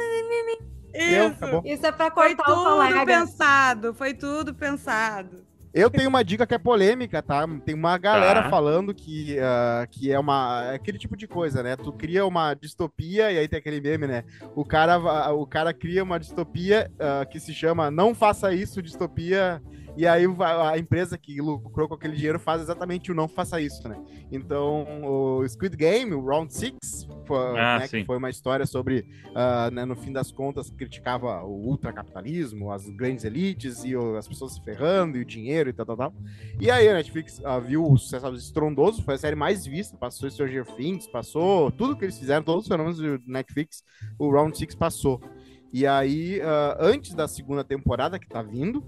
Isso. 0.94 1.62
Isso 1.66 1.86
é 1.86 1.92
pra 1.92 2.12
Foi 2.12 2.36
cortar 2.36 2.51
o 2.51 2.56
tudo 2.56 2.63
colega. 2.75 3.06
pensado, 3.06 3.94
foi 3.94 4.13
tudo 4.13 4.54
pensado. 4.54 5.44
Eu 5.74 5.90
tenho 5.90 6.07
uma 6.07 6.24
dica 6.24 6.45
que 6.45 6.54
é 6.54 6.57
polêmica, 6.60 7.19
tá? 7.24 7.48
Tem 7.66 7.74
uma 7.74 7.98
galera 7.98 8.44
Tá. 8.44 8.50
falando 8.51 8.94
que, 8.94 9.40
ah, 9.40 9.88
que 9.90 10.12
é 10.12 10.19
uma 10.19 10.66
é 10.72 10.75
aquele 10.75 11.00
tipo 11.00 11.18
de 11.18 11.28
coisa, 11.28 11.63
né? 11.63 11.75
Tu 11.75 11.92
cria 11.94 12.24
uma 12.28 12.54
distopia 12.54 13.31
e 13.31 13.40
aí 13.40 13.48
tem 13.48 13.57
aquele 13.57 13.81
meme, 13.81 14.06
né? 14.06 14.24
O 14.56 14.63
cara, 14.63 15.00
o 15.34 15.48
cara 15.48 15.74
cria 15.74 16.04
uma 16.04 16.19
distopia 16.19 16.92
ah, 17.00 17.25
que 17.25 17.40
se 17.40 17.56
chama 17.56 17.90
Não 17.90 18.13
Faça 18.13 18.54
Isso, 18.54 18.84
distopia. 18.84 19.60
E 19.95 20.07
aí 20.07 20.25
a 20.25 20.78
empresa 20.78 21.18
que 21.18 21.40
lucrou 21.40 21.88
com 21.88 21.94
aquele 21.94 22.16
dinheiro 22.16 22.40
faz 22.40 22.62
exatamente 22.62 23.12
o 23.12 23.16
Não 23.16 23.28
Faça 23.28 23.62
Isso, 23.62 23.88
né? 23.88 23.95
Então, 24.31 24.86
o 25.04 25.48
Squid 25.48 25.75
Game, 25.78 26.13
o 26.13 26.25
Round 26.25 26.51
Six, 26.51 27.07
foi, 27.28 27.38
Ah, 27.38 27.80
né, 27.80 27.88
que 28.01 28.06
foi 28.06 28.18
uma 28.18 28.30
história 28.30 28.66
sobre, 28.66 29.06
ah, 29.36 29.69
né, 29.72 29.86
no 29.86 29.95
fim 29.95 30.12
das 30.12 30.31
contas, 30.31 30.69
criticava 30.72 31.44
o 31.44 31.68
ultracapitalismo, 31.68 32.72
as 32.72 32.90
grandes 32.90 33.24
elites 33.24 33.84
e 33.84 33.95
o- 33.95 34.18
as 34.18 34.28
pessoas 34.28 34.54
se 34.56 34.62
ferrando 34.63 35.18
e 35.18 35.22
o 35.22 35.25
dinheiro 35.25 35.69
e 35.69 35.74
tal, 35.74 35.86
tal, 35.86 35.95
tal. 35.98 36.13
E 36.60 36.72
aí 36.72 36.90
a 36.90 36.94
Netflix 36.94 37.40
ah, 37.45 37.60
viu 37.60 37.86
o 37.90 37.98
sucesso 37.98 38.34
estrondoso, 38.34 39.04
foi 39.04 39.13
a 39.13 39.18
série 39.18 39.36
mais 39.36 39.63
vista, 39.66 39.95
passou 39.95 40.30
Stranger 40.30 40.66
Things, 40.75 41.07
passou 41.07 41.72
tudo 41.72 41.95
que 41.95 42.04
eles 42.04 42.18
fizeram, 42.18 42.44
todos 42.44 42.63
os 42.63 42.68
fenômenos 42.68 42.98
do 42.98 43.22
Netflix, 43.28 43.84
o 44.18 44.31
Round 44.31 44.57
Six 44.57 44.74
passou. 44.75 45.22
E 45.71 45.85
aí, 45.88 46.42
ah, 46.42 46.78
antes 46.80 47.14
da 47.14 47.28
segunda 47.28 47.64
temporada 47.64 48.18
que 48.19 48.28
tá 48.28 48.42
vindo, 48.42 48.83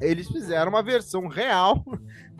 eles 0.00 0.28
fizeram 0.28 0.70
uma 0.70 0.82
versão 0.82 1.26
real 1.26 1.84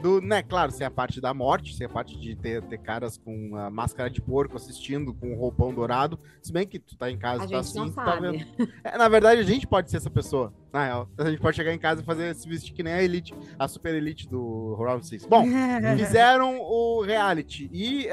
do, 0.01 0.21
né, 0.21 0.43
claro, 0.43 0.71
sem 0.71 0.87
a 0.87 0.91
parte 0.91 1.21
da 1.21 1.35
morte, 1.35 1.75
sem 1.75 1.87
a 1.87 1.89
parte 1.89 2.19
de 2.19 2.37
ter, 2.37 2.63
ter 2.63 2.79
caras 2.79 3.19
com 3.19 3.57
a 3.57 3.69
máscara 3.69 4.09
de 4.09 4.21
porco 4.21 4.57
assistindo 4.57 5.13
com 5.13 5.33
um 5.33 5.37
roupão 5.37 5.75
dourado, 5.75 6.19
se 6.41 6.53
bem 6.53 6.67
que 6.67 6.79
tu 6.79 6.97
tá 6.97 7.11
em 7.11 7.19
casa, 7.19 7.45
A 7.45 7.49
tá 7.49 7.59
assim, 7.59 7.85
tu 7.85 7.95
tá 7.95 8.17
vendo. 8.17 8.47
É, 8.85 8.97
na 8.97 9.09
verdade, 9.09 9.41
a 9.41 9.45
gente 9.45 9.67
pode 9.67 9.91
ser 9.91 9.97
essa 9.97 10.11
pessoa, 10.11 10.55
na 10.73 10.85
real. 10.85 11.09
A 11.19 11.31
gente 11.31 11.41
pode 11.41 11.57
chegar 11.57 11.75
em 11.75 11.79
casa 11.79 12.01
e 12.01 12.05
fazer 12.05 12.35
se 12.35 12.49
vestir 12.49 12.73
que 12.73 12.83
nem 12.83 12.93
a 12.93 13.03
elite, 13.03 13.35
a 13.59 13.67
super 13.67 13.95
elite 13.95 14.29
do 14.29 14.75
Round 14.77 15.05
6. 15.05 15.27
Bom, 15.27 15.45
fizeram 15.99 16.61
o 16.61 17.03
reality. 17.03 17.69
E 17.73 18.03
Sim. 18.03 18.09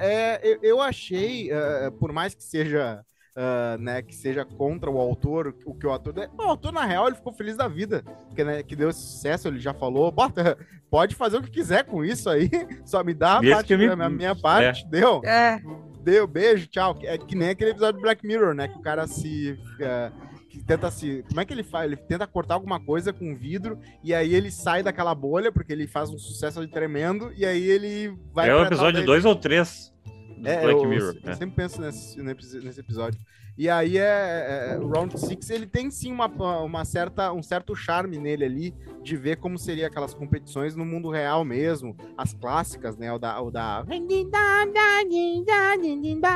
é, 0.00 0.58
eu, 0.60 0.80
achei, 0.80 1.52
ah, 1.52 1.92
por 1.98 2.12
mais 2.12 2.34
que 2.34 2.42
seja. 2.42 3.04
Ah, 3.40 3.76
né, 3.78 4.02
que 4.02 4.12
seja 4.16 4.44
contra 4.44 4.90
o 4.90 4.98
autor, 4.98 5.54
o 5.64 5.72
que 5.72 5.86
o 5.86 5.90
autor. 5.90 6.12
O 6.36 6.42
autor, 6.42 6.72
na 6.72 6.84
real, 6.84 7.06
ele 7.06 7.14
ficou 7.14 7.32
feliz 7.32 7.56
da 7.56 7.68
vida. 7.68 8.02
Que, 8.34 8.42
né, 8.42 8.64
que 8.64 8.74
deu 8.74 8.90
esse 8.90 9.00
sucesso, 9.00 9.46
ele 9.46 9.60
já 9.60 9.72
falou. 9.72 10.10
Bota, 10.10 10.58
pode 10.90 11.14
fazer 11.14 11.36
o 11.36 11.42
que 11.42 11.50
quiser 11.52 11.84
com 11.84 12.04
isso 12.04 12.28
aí. 12.28 12.50
Só 12.84 13.04
me 13.04 13.14
dá 13.14 13.38
a, 13.38 13.40
parte, 13.52 13.76
me- 13.76 13.86
a 13.86 14.08
minha 14.10 14.34
parte. 14.34 14.84
Deu? 14.88 15.22
É, 15.24 15.62
Deu, 16.02 16.26
beijo, 16.26 16.66
tchau. 16.66 16.98
É 17.02 17.16
que 17.16 17.36
nem 17.36 17.50
aquele 17.50 17.70
episódio 17.70 18.00
do 18.00 18.02
Black 18.02 18.26
Mirror, 18.26 18.54
né? 18.54 18.66
Que 18.66 18.76
o 18.78 18.82
cara 18.82 19.06
se. 19.06 19.56
eh, 19.78 20.10
que 20.48 20.64
tenta 20.64 20.90
se. 20.90 21.22
Como 21.28 21.40
é 21.40 21.44
que 21.44 21.52
ele 21.52 21.62
faz? 21.62 21.86
Ele 21.86 21.96
tenta 21.96 22.26
cortar 22.26 22.54
alguma 22.54 22.80
coisa 22.80 23.12
com 23.12 23.36
vidro 23.36 23.78
e 24.02 24.12
aí 24.14 24.34
ele 24.34 24.50
sai 24.50 24.82
daquela 24.82 25.14
bolha, 25.14 25.52
porque 25.52 25.72
ele 25.72 25.86
faz 25.86 26.08
um 26.10 26.18
sucesso 26.18 26.66
tremendo, 26.68 27.30
e 27.36 27.44
aí 27.44 27.62
ele 27.62 28.16
vai. 28.32 28.48
É 28.48 28.54
o 28.54 28.62
episódio 28.64 28.94
dele. 28.94 29.06
2 29.06 29.24
ou 29.26 29.36
3 29.36 29.92
do 30.38 30.48
É, 30.48 30.62
Black 30.62 30.82
eu, 30.82 30.88
Mirror. 30.88 31.16
eu 31.22 31.30
é. 31.30 31.34
sempre 31.34 31.56
penso 31.56 31.80
nesse, 31.80 32.22
nesse 32.22 32.80
episódio. 32.80 33.20
E 33.58 33.68
aí 33.68 33.98
é, 33.98 34.74
é, 34.74 34.78
o 34.78 34.86
Round 34.86 35.18
Six 35.18 35.50
ele 35.50 35.66
tem 35.66 35.90
sim 35.90 36.12
uma, 36.12 36.26
uma 36.62 36.84
certa, 36.84 37.32
um 37.32 37.42
certo 37.42 37.74
charme 37.74 38.16
nele 38.16 38.44
ali 38.44 38.74
de 39.02 39.16
ver 39.16 39.38
como 39.38 39.58
seria 39.58 39.88
aquelas 39.88 40.14
competições 40.14 40.76
no 40.76 40.84
mundo 40.84 41.10
real 41.10 41.44
mesmo, 41.44 41.96
as 42.16 42.32
clássicas, 42.32 42.96
né? 42.96 43.12
O 43.12 43.18
da, 43.18 43.40
o 43.42 43.50
da... 43.50 43.82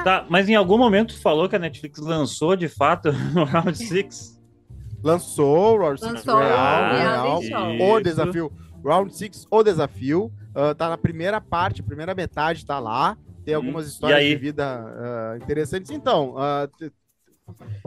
Tá, 0.03 0.27
mas 0.29 0.49
em 0.49 0.57
algum 0.57 0.77
momento 0.77 1.15
tu 1.15 1.21
falou 1.23 1.49
que 1.49 1.55
a 1.55 1.61
Netflix 1.61 2.01
lançou 2.01 2.57
de 2.57 2.69
fato 2.69 3.11
o 3.39 3.45
Round 3.45 3.79
6? 3.79 4.43
Lançou 5.01 5.77
o 5.77 5.79
Round 5.79 6.01
Six 6.01 6.13
Lançou 6.13 6.39
real, 6.39 6.93
o 6.93 6.97
real, 6.97 7.43
show. 7.43 7.93
o 7.93 8.01
desafio. 8.01 8.53
Round 8.85 9.15
Six, 9.17 9.47
o 9.49 9.63
desafio. 9.63 10.33
ah, 10.57 10.75
tá 10.75 10.89
na 10.89 10.99
primeira 10.99 11.41
parte, 11.41 11.85
primeira 11.85 12.17
metade 12.17 12.67
tá 12.67 12.81
lá. 12.81 13.17
Tem 13.45 13.55
Hum, 13.55 13.57
algumas 13.57 13.87
histórias 13.87 14.25
de 14.25 14.37
vida 14.37 14.65
ah, 14.65 15.39
interessantes. 15.39 15.91
Então, 15.91 16.35
ah, 16.39 16.69
t- 16.79 16.93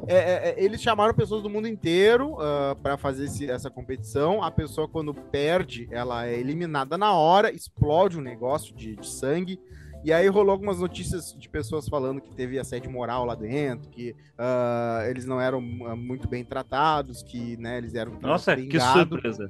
É, 0.07 0.15
é, 0.15 0.49
é, 0.51 0.63
eles 0.63 0.81
chamaram 0.81 1.13
pessoas 1.13 1.41
do 1.41 1.49
mundo 1.49 1.67
inteiro 1.67 2.33
uh, 2.35 2.75
para 2.81 2.97
fazer 2.97 3.25
esse, 3.25 3.49
essa 3.49 3.69
competição. 3.71 4.43
A 4.43 4.51
pessoa, 4.51 4.87
quando 4.87 5.13
perde, 5.15 5.87
ela 5.91 6.27
é 6.27 6.39
eliminada 6.39 6.97
na 6.97 7.13
hora, 7.13 7.51
explode 7.51 8.17
um 8.17 8.21
negócio 8.21 8.75
de, 8.75 8.95
de 8.95 9.07
sangue. 9.07 9.59
E 10.03 10.13
aí 10.13 10.27
rolou 10.27 10.51
algumas 10.51 10.79
notícias 10.79 11.33
de 11.35 11.49
pessoas 11.49 11.87
falando 11.89 12.21
que 12.21 12.31
teve 12.31 12.59
assédio 12.59 12.91
moral 12.91 13.25
lá 13.25 13.33
dentro, 13.33 13.89
que 13.89 14.11
uh, 14.37 15.01
eles 15.09 15.25
não 15.25 15.41
eram 15.41 15.59
muito 15.59 16.27
bem 16.27 16.45
tratados, 16.45 17.23
que 17.23 17.57
né, 17.57 17.79
eles 17.79 17.95
eram. 17.95 18.19
Nossa, 18.21 18.55
que 18.55 18.79
surpresa. 18.79 19.49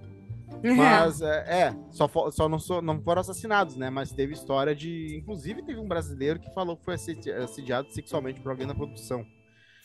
Mas 0.63 1.21
é, 1.21 1.67
é 1.67 1.75
só, 1.91 2.07
só 2.31 2.49
não, 2.49 2.59
sou, 2.59 2.81
não 2.81 3.01
foram 3.01 3.21
assassinados, 3.21 3.75
né? 3.75 3.89
Mas 3.89 4.11
teve 4.11 4.33
história 4.33 4.75
de. 4.75 5.15
Inclusive, 5.15 5.61
teve 5.63 5.79
um 5.79 5.87
brasileiro 5.87 6.39
que 6.39 6.53
falou 6.53 6.77
que 6.77 6.85
foi 6.85 6.95
assediado 6.95 7.91
sexualmente 7.91 8.41
por 8.41 8.51
alguém 8.51 8.67
na 8.67 8.75
produção. 8.75 9.25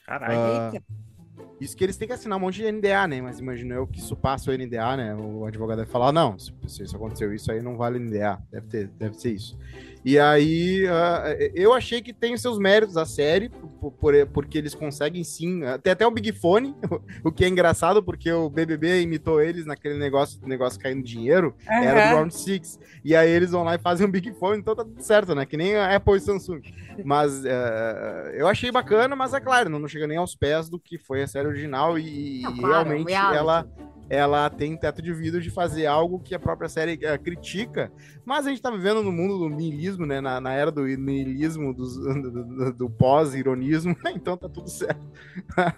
Caralho. 0.07 0.79
Uh, 0.79 1.11
isso 1.61 1.77
que 1.77 1.85
eles 1.85 1.97
têm 1.97 2.09
que 2.09 2.15
assinar 2.15 2.39
um 2.39 2.41
monte 2.41 2.57
de 2.57 2.73
NDA, 2.73 3.07
né? 3.07 3.21
Mas 3.21 3.39
imagina 3.39 3.75
eu 3.75 3.87
que 3.87 3.99
isso 3.99 4.17
passa 4.17 4.51
o 4.51 4.55
NDA, 4.55 4.97
né? 4.97 5.15
O 5.15 5.45
advogado 5.45 5.79
deve 5.79 5.91
falar: 5.91 6.13
não, 6.13 6.39
se, 6.39 6.53
se 6.67 6.83
isso 6.83 6.97
aconteceu, 6.97 7.35
isso 7.35 7.53
aí 7.53 7.63
não 7.63 7.77
vale 7.77 7.99
NDA. 7.99 8.43
Deve, 8.51 8.67
ter, 8.67 8.89
deve 8.89 9.15
ser 9.15 9.33
isso. 9.33 9.59
E 10.05 10.19
aí, 10.19 10.85
uh, 10.87 11.53
eu 11.55 11.75
achei 11.75 12.01
que 12.01 12.13
tem 12.13 12.37
seus 12.37 12.59
méritos 12.59 12.97
a 12.97 13.05
série, 13.05 13.51
por, 13.81 13.93
por, 13.93 14.15
porque 14.29 14.57
eles 14.57 14.75
conseguem 14.75 15.23
sim. 15.23 15.61
Tem 15.83 15.93
até 15.93 16.07
o 16.07 16.11
Big 16.11 16.33
Fone, 16.33 16.75
o 17.25 17.31
que 17.31 17.45
é 17.45 17.49
engraçado, 17.49 18.03
porque 18.03 18.33
o 18.33 18.49
BBB 18.49 19.03
imitou 19.03 19.43
eles 19.43 19.67
naquele 19.67 19.99
negócio, 19.99 20.41
negócio 20.47 20.81
caindo 20.81 21.03
dinheiro, 21.03 21.55
uhum. 21.69 21.75
era 21.83 22.11
do 22.11 22.17
Round 22.17 22.35
6. 22.35 22.79
E 23.05 23.15
aí 23.15 23.31
eles 23.31 23.51
vão 23.51 23.63
lá 23.63 23.75
e 23.75 23.79
fazem 23.79 24.07
um 24.07 24.11
Big 24.11 24.33
Fone, 24.33 24.59
então 24.59 24.75
tá 24.75 24.85
tudo 24.85 25.03
certo, 25.03 25.35
né? 25.35 25.45
Que 25.45 25.57
nem 25.57 25.77
a 25.77 25.95
Apple 25.95 26.17
e 26.17 26.21
Samsung. 26.21 26.63
Mas 27.05 27.45
uh, 27.45 28.31
eu 28.33 28.49
achei 28.49 28.71
bacana, 28.73 29.15
mas 29.15 29.35
é 29.35 29.41
claro, 29.41 29.69
não, 29.69 29.79
não 29.79 29.89
chega 29.89 30.07
nem 30.07 30.17
aos 30.17 30.35
pés 30.35 30.69
do 30.69 30.79
que 30.79 30.99
foi 30.99 31.23
a 31.23 31.27
série 31.27 31.49
original 31.49 31.99
e, 31.99 32.41
não, 32.43 32.57
claro, 32.57 32.89
realmente 32.89 33.13
ela 33.13 33.67
ela 34.11 34.51
tem 34.51 34.77
teto 34.77 35.01
de 35.01 35.15
vidro 35.15 35.41
de 35.41 35.51
fazer 35.51 35.87
algo 35.87 36.19
que 36.19 36.35
a 36.35 36.39
própria 36.39 36.69
série 36.69 36.95
uh, 36.95 37.19
critica, 37.23 37.93
mas 38.25 38.45
a 38.45 38.51
gente 38.51 38.61
tá 38.61 38.69
vivendo 38.69 39.05
no 39.05 39.13
mundo 39.13 39.39
do 39.39 39.49
niilismo, 39.49 40.05
né? 40.05 40.21
Na, 40.21 40.41
na 40.41 40.53
era 40.53 40.73
do 40.73 40.85
niilismo, 40.85 41.73
do, 41.73 41.85
do, 41.85 42.45
do, 42.45 42.73
do 42.73 42.91
pós-ironismo, 42.91 43.97
então 44.13 44.37
tá 44.37 44.49
tudo 44.49 44.69
certo. 44.69 45.01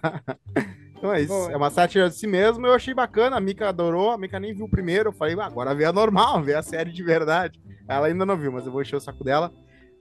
então 0.97 1.13
é 1.13 1.21
isso, 1.21 1.31
Bom, 1.31 1.51
é 1.51 1.55
uma 1.55 1.69
sátira 1.69 2.09
de 2.09 2.15
si 2.15 2.25
mesmo, 2.25 2.65
eu 2.65 2.73
achei 2.73 2.95
bacana, 2.95 3.37
a 3.37 3.39
Mika 3.39 3.69
adorou, 3.69 4.09
a 4.09 4.17
Mika 4.17 4.39
nem 4.39 4.51
viu 4.51 4.65
o 4.65 4.69
primeiro, 4.69 5.09
eu 5.09 5.13
falei, 5.13 5.35
ah, 5.39 5.45
agora 5.45 5.75
vê 5.75 5.85
a 5.85 5.93
normal, 5.93 6.41
vê 6.41 6.55
a 6.55 6.63
série 6.63 6.91
de 6.91 7.03
verdade. 7.03 7.61
Ela 7.87 8.07
ainda 8.07 8.25
não 8.25 8.35
viu, 8.35 8.51
mas 8.51 8.65
eu 8.65 8.71
vou 8.71 8.81
encher 8.81 8.95
o 8.95 8.99
saco 8.99 9.23
dela. 9.23 9.53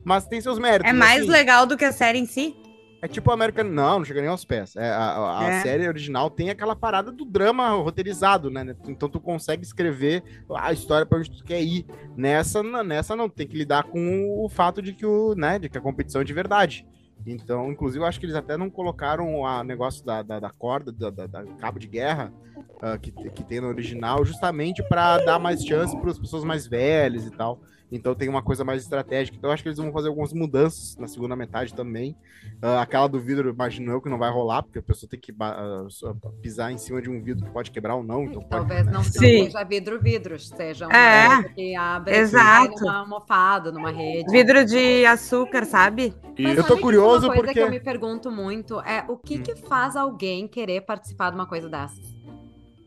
Mas 0.05 0.27
tem 0.27 0.41
seus 0.41 0.59
méritos. 0.59 0.91
É 0.91 0.93
mais 0.93 1.23
assim. 1.23 1.31
legal 1.31 1.67
do 1.67 1.77
que 1.77 1.85
a 1.85 1.93
série 1.93 2.19
em 2.19 2.27
si? 2.27 2.57
É 3.03 3.09
tipo 3.09 3.33
American. 3.33 3.65
Não, 3.65 3.99
não 3.99 4.05
chega 4.05 4.21
nem 4.21 4.31
aos 4.31 4.45
pés. 4.45 4.77
É, 4.77 4.89
a, 4.89 5.41
a 5.41 5.45
é. 5.45 5.63
série 5.63 5.89
original 5.89 6.31
tem 6.31 6.51
aquela 6.51 6.77
parada 6.77 7.11
do 7.11 7.25
drama 7.25 7.69
roteirizado, 7.71 8.49
né? 8.49 8.77
Então 8.87 9.09
tu 9.09 9.19
consegue 9.19 9.65
escrever 9.65 10.23
a 10.49 10.73
história 10.73 11.05
para 11.05 11.19
onde 11.19 11.29
tu 11.29 11.43
quer 11.43 11.61
ir. 11.61 11.85
Nessa, 12.17 12.63
nessa 12.85 13.17
não, 13.17 13.29
tem 13.29 13.49
que 13.49 13.57
lidar 13.57 13.83
com 13.85 14.45
o 14.45 14.49
fato 14.49 14.81
de 14.81 14.93
que, 14.93 15.05
o, 15.05 15.35
né, 15.35 15.59
de 15.59 15.69
que 15.69 15.77
a 15.77 15.81
competição 15.81 16.21
é 16.21 16.25
de 16.25 16.33
verdade. 16.33 16.87
Então, 17.27 17.71
inclusive, 17.73 18.03
eu 18.03 18.07
acho 18.07 18.21
que 18.21 18.27
eles 18.27 18.37
até 18.37 18.57
não 18.57 18.71
colocaram 18.71 19.41
o 19.41 19.63
negócio 19.65 20.05
da, 20.05 20.23
da, 20.23 20.39
da 20.39 20.51
corda, 20.51 20.93
da, 20.93 21.11
da, 21.11 21.27
da, 21.27 21.45
cabo 21.59 21.79
de 21.79 21.89
guerra 21.89 22.33
uh, 22.57 22.99
que, 23.01 23.11
que 23.11 23.45
tem 23.45 23.61
no 23.61 23.69
original, 23.69 24.25
justamente 24.25 24.83
para 24.83 25.19
dar 25.19 25.39
mais 25.39 25.65
chance 25.65 25.97
para 25.97 26.11
as 26.11 26.19
pessoas 26.19 26.45
mais 26.45 26.67
velhas 26.67 27.27
e 27.27 27.31
tal. 27.31 27.61
Então 27.93 28.15
tem 28.15 28.27
uma 28.27 28.43
coisa 28.43 28.65
mais 28.65 28.83
estratégica. 28.83 29.37
Então 29.37 29.51
eu 29.51 29.55
acho 29.55 29.63
que 29.63 29.69
eles 29.69 29.79
vão 29.79 29.93
fazer 29.93 30.09
algumas 30.09 30.33
mudanças 30.33 30.97
na 30.97 31.07
segunda 31.07 31.37
metade 31.37 31.75
também. 31.75 32.17
Uh, 32.63 32.79
aquela 32.81 33.07
do 33.07 33.21
vidro, 33.21 33.51
imagino 33.51 33.93
eu 33.93 34.01
que 34.01 34.09
não 34.09 34.19
vai 34.19 34.31
rolar, 34.31 34.63
porque 34.63 34.79
a 34.79 34.83
pessoa 34.83 35.09
tem 35.09 35.21
que 35.21 35.31
uh, 35.31 36.31
pisar 36.41 36.73
em 36.73 36.79
cima 36.79 37.03
de 37.03 37.11
um 37.11 37.23
vidro 37.23 37.45
que 37.45 37.51
pode 37.51 37.71
quebrar 37.71 37.95
ou 37.95 38.03
não. 38.03 38.25
Então 38.25 38.43
Talvez 38.49 38.85
pode... 38.85 38.93
não 38.93 39.05
seja 39.05 39.63
vidro 39.63 40.01
vidros, 40.01 40.49
seja 40.49 40.87
uma 40.87 40.97
é, 40.97 41.43
que 41.43 41.77
abre 41.77 42.17
exato. 42.17 42.81
numa 42.81 43.01
almofada, 43.01 43.71
numa 43.71 43.91
rede. 43.91 44.33
Vidro 44.33 44.65
de 44.65 45.05
açúcar, 45.05 45.67
sabe? 45.67 46.15
Mas 46.39 46.57
eu 46.57 46.65
tô 46.65 46.79
curioso 46.79 47.27
uma 47.27 47.35
coisa 47.35 47.43
porque 47.43 47.53
que 47.53 47.61
eu 47.61 47.71
me 47.71 47.79
pergunto 47.79 48.31
muito 48.31 48.81
é 48.81 49.05
o 49.07 49.19
que 49.19 49.37
hum. 49.37 49.43
que 49.43 49.55
faz 49.55 49.97
alguém 49.97 50.49
querer 50.49 50.81
participar 50.81 51.29
de 51.29 51.37
uma 51.37 51.47
coisa 51.47 51.69
dessas? 51.69 52.17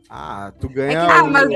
Ah, 0.09 0.51
tu 0.59 0.67
ganha. 0.67 0.99
É 0.99 1.05
que, 1.05 1.11
ah, 1.11 1.23
mas, 1.23 1.49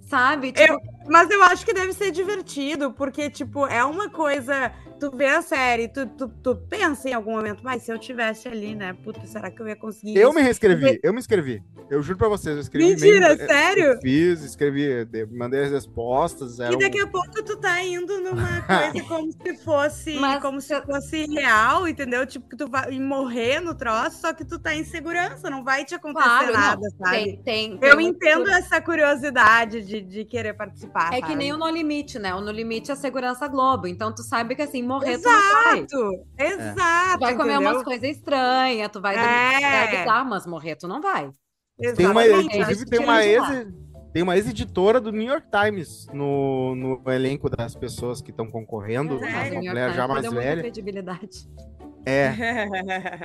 sabe? 0.00 0.52
Tipo... 0.52 0.72
Eu, 0.72 0.80
mas 1.08 1.30
eu 1.30 1.42
acho 1.42 1.64
que 1.64 1.72
deve 1.72 1.92
ser 1.92 2.10
divertido, 2.10 2.92
porque, 2.92 3.30
tipo, 3.30 3.66
é 3.66 3.84
uma 3.84 4.08
coisa 4.08 4.72
tu 4.98 5.16
vê 5.16 5.26
a 5.26 5.42
série, 5.42 5.88
tu, 5.88 6.06
tu, 6.06 6.28
tu 6.28 6.56
pensa 6.68 7.08
em 7.08 7.12
algum 7.12 7.32
momento, 7.32 7.60
mas 7.62 7.82
se 7.82 7.92
eu 7.92 7.98
tivesse 7.98 8.48
ali, 8.48 8.74
né? 8.74 8.92
Puta, 8.92 9.26
será 9.26 9.50
que 9.50 9.60
eu 9.60 9.68
ia 9.68 9.76
conseguir? 9.76 10.16
Eu 10.16 10.28
isso? 10.28 10.38
me 10.38 10.42
reescrevi, 10.42 11.00
eu 11.02 11.12
me 11.12 11.20
inscrevi. 11.20 11.62
Eu 11.90 12.02
juro 12.02 12.18
pra 12.18 12.28
vocês, 12.28 12.54
eu 12.54 12.60
escrevi. 12.60 12.90
Mentira, 12.90 13.34
meio, 13.34 13.48
sério? 13.48 13.84
Eu 13.84 14.00
fiz, 14.00 14.42
escrevi, 14.42 15.08
mandei 15.30 15.64
as 15.64 15.70
respostas. 15.70 16.58
E 16.58 16.76
daqui 16.76 17.02
um... 17.02 17.06
a 17.06 17.08
pouco 17.08 17.42
tu 17.42 17.56
tá 17.56 17.82
indo 17.82 18.20
numa 18.20 18.60
coisa 18.92 19.08
como 19.08 19.32
se 19.32 19.56
fosse, 19.64 20.14
mas... 20.14 20.42
como 20.42 20.60
se 20.60 20.78
fosse 20.82 21.26
real, 21.26 21.88
entendeu? 21.88 22.26
Tipo, 22.26 22.48
que 22.48 22.56
tu 22.56 22.68
vai 22.68 22.90
morrer 22.98 23.60
no 23.60 23.74
troço, 23.74 24.20
só 24.20 24.34
que 24.34 24.44
tu 24.44 24.58
tá 24.58 24.74
em 24.74 24.84
segurança, 24.84 25.48
não 25.48 25.64
vai 25.64 25.84
te 25.84 25.94
acontecer 25.94 26.28
claro, 26.28 26.52
nada, 26.52 26.80
não. 26.80 27.06
sabe? 27.06 27.38
Tem, 27.44 27.78
tem, 27.78 27.78
eu 27.80 27.96
tem 27.96 28.06
entendo 28.06 28.50
essa 28.50 28.80
curiosidade 28.80 29.82
de, 29.82 30.00
de 30.00 30.24
querer 30.24 30.54
participar. 30.54 31.08
É 31.12 31.20
sabe? 31.20 31.22
que 31.22 31.36
nem 31.36 31.52
o 31.52 31.56
No 31.56 31.68
Limite, 31.68 32.18
né? 32.18 32.34
O 32.34 32.40
No 32.40 32.50
Limite 32.50 32.90
é 32.90 32.94
a 32.94 32.96
segurança 32.96 33.48
Globo. 33.48 33.86
Então 33.86 34.14
tu 34.14 34.22
sabe 34.22 34.54
que 34.54 34.62
assim, 34.62 34.82
morrer 34.88 35.12
exato, 35.12 35.86
tu 35.86 35.96
não 35.96 36.10
vai. 36.36 36.52
Exato, 36.52 37.18
Tu 37.18 37.20
vai 37.20 37.36
comer 37.36 37.52
entendeu? 37.54 37.70
umas 37.70 37.82
coisas 37.84 38.10
estranhas, 38.10 38.88
tu 38.90 39.00
vai 39.00 39.14
é. 39.14 40.04
dar, 40.04 40.24
mas 40.24 40.46
morrer 40.46 40.74
tu 40.76 40.88
não 40.88 41.00
vai. 41.00 41.30
Tem 41.96 42.06
uma, 42.06 42.26
inclusive 42.26 42.86
tem 42.86 42.98
uma 42.98 43.24
ex, 43.24 43.42
tem 44.12 44.22
uma 44.22 44.36
ex-editora 44.36 45.00
do 45.00 45.12
New 45.12 45.28
York 45.28 45.46
Times 45.50 46.06
no, 46.12 46.74
no 46.74 47.12
elenco 47.12 47.48
das 47.48 47.76
pessoas 47.76 48.20
que 48.20 48.30
estão 48.30 48.50
concorrendo, 48.50 49.22
é, 49.22 49.50
uma 49.52 49.60
mulher 49.60 49.94
já 49.94 50.08
mais 50.08 50.28
velha. 50.28 50.62
Credibilidade. 50.62 51.48
É. 52.08 52.66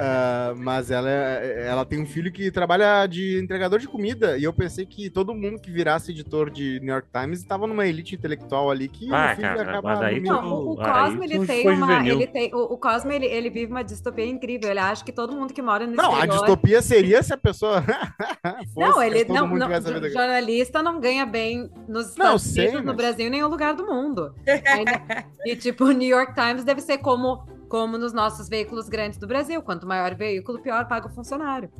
uh, 0.01 0.55
mas 0.59 0.91
ela, 0.91 1.09
ela 1.09 1.85
tem 1.85 2.01
um 2.01 2.05
filho 2.05 2.31
que 2.31 2.51
trabalha 2.51 3.05
de 3.07 3.39
entregador 3.39 3.79
de 3.79 3.87
comida. 3.87 4.37
E 4.37 4.43
eu 4.43 4.53
pensei 4.53 4.85
que 4.85 5.09
todo 5.09 5.33
mundo 5.33 5.59
que 5.59 5.71
virasse 5.71 6.11
editor 6.11 6.49
de 6.49 6.79
New 6.81 6.93
York 6.93 7.07
Times 7.11 7.39
estava 7.39 7.65
numa 7.65 7.87
elite 7.87 8.15
intelectual 8.15 8.69
ali 8.69 8.89
que 8.89 9.11
ah, 9.13 9.31
o 9.31 9.35
filho 9.35 9.47
cara, 9.47 9.61
acaba. 9.61 10.05
Aí, 10.05 10.19
não, 10.19 10.45
o, 10.45 10.71
o 10.73 10.75
Cosme, 10.75 11.25
ele 11.25 11.45
tem 11.45 11.69
uma. 11.69 12.07
Ele 12.07 12.27
tem, 12.27 12.53
o, 12.53 12.73
o 12.73 12.77
Cosme, 12.77 13.15
ele, 13.15 13.25
ele 13.25 13.49
vive 13.49 13.71
uma 13.71 13.83
distopia 13.83 14.25
incrível. 14.25 14.69
Ele 14.69 14.79
acha 14.79 15.03
que 15.03 15.11
todo 15.11 15.33
mundo 15.33 15.53
que 15.53 15.61
mora 15.61 15.87
no 15.87 15.95
Não, 15.95 16.11
exterior... 16.13 16.23
a 16.23 16.37
distopia 16.37 16.81
seria 16.81 17.23
se 17.23 17.33
a 17.33 17.37
pessoa. 17.37 17.83
fosse, 18.73 18.89
não, 18.89 19.01
ele 19.01 19.25
não. 19.25 19.47
não 19.47 19.69
jornalista 20.11 20.83
não 20.83 20.99
ganha 20.99 21.25
bem 21.25 21.69
nos 21.87 22.09
Estados 22.09 22.45
Unidos, 22.45 22.73
mas... 22.75 22.85
no 22.85 22.93
Brasil, 22.93 23.27
em 23.27 23.29
nenhum 23.29 23.47
lugar 23.47 23.73
do 23.73 23.85
mundo. 23.85 24.33
e, 25.45 25.55
tipo, 25.55 25.85
o 25.85 25.91
New 25.91 26.07
York 26.07 26.33
Times 26.33 26.63
deve 26.63 26.81
ser 26.81 26.97
como 26.97 27.45
como 27.73 27.97
nos 27.97 28.13
nossos 28.13 28.47
veículos 28.47 28.87
grandes 28.87 29.17
do 29.17 29.25
Brasil. 29.25 29.59
Quanto 29.63 29.87
maior 29.87 30.13
o 30.13 30.15
veículo, 30.15 30.61
pior 30.61 30.87
paga 30.87 31.07
o 31.07 31.09
funcionário. 31.09 31.71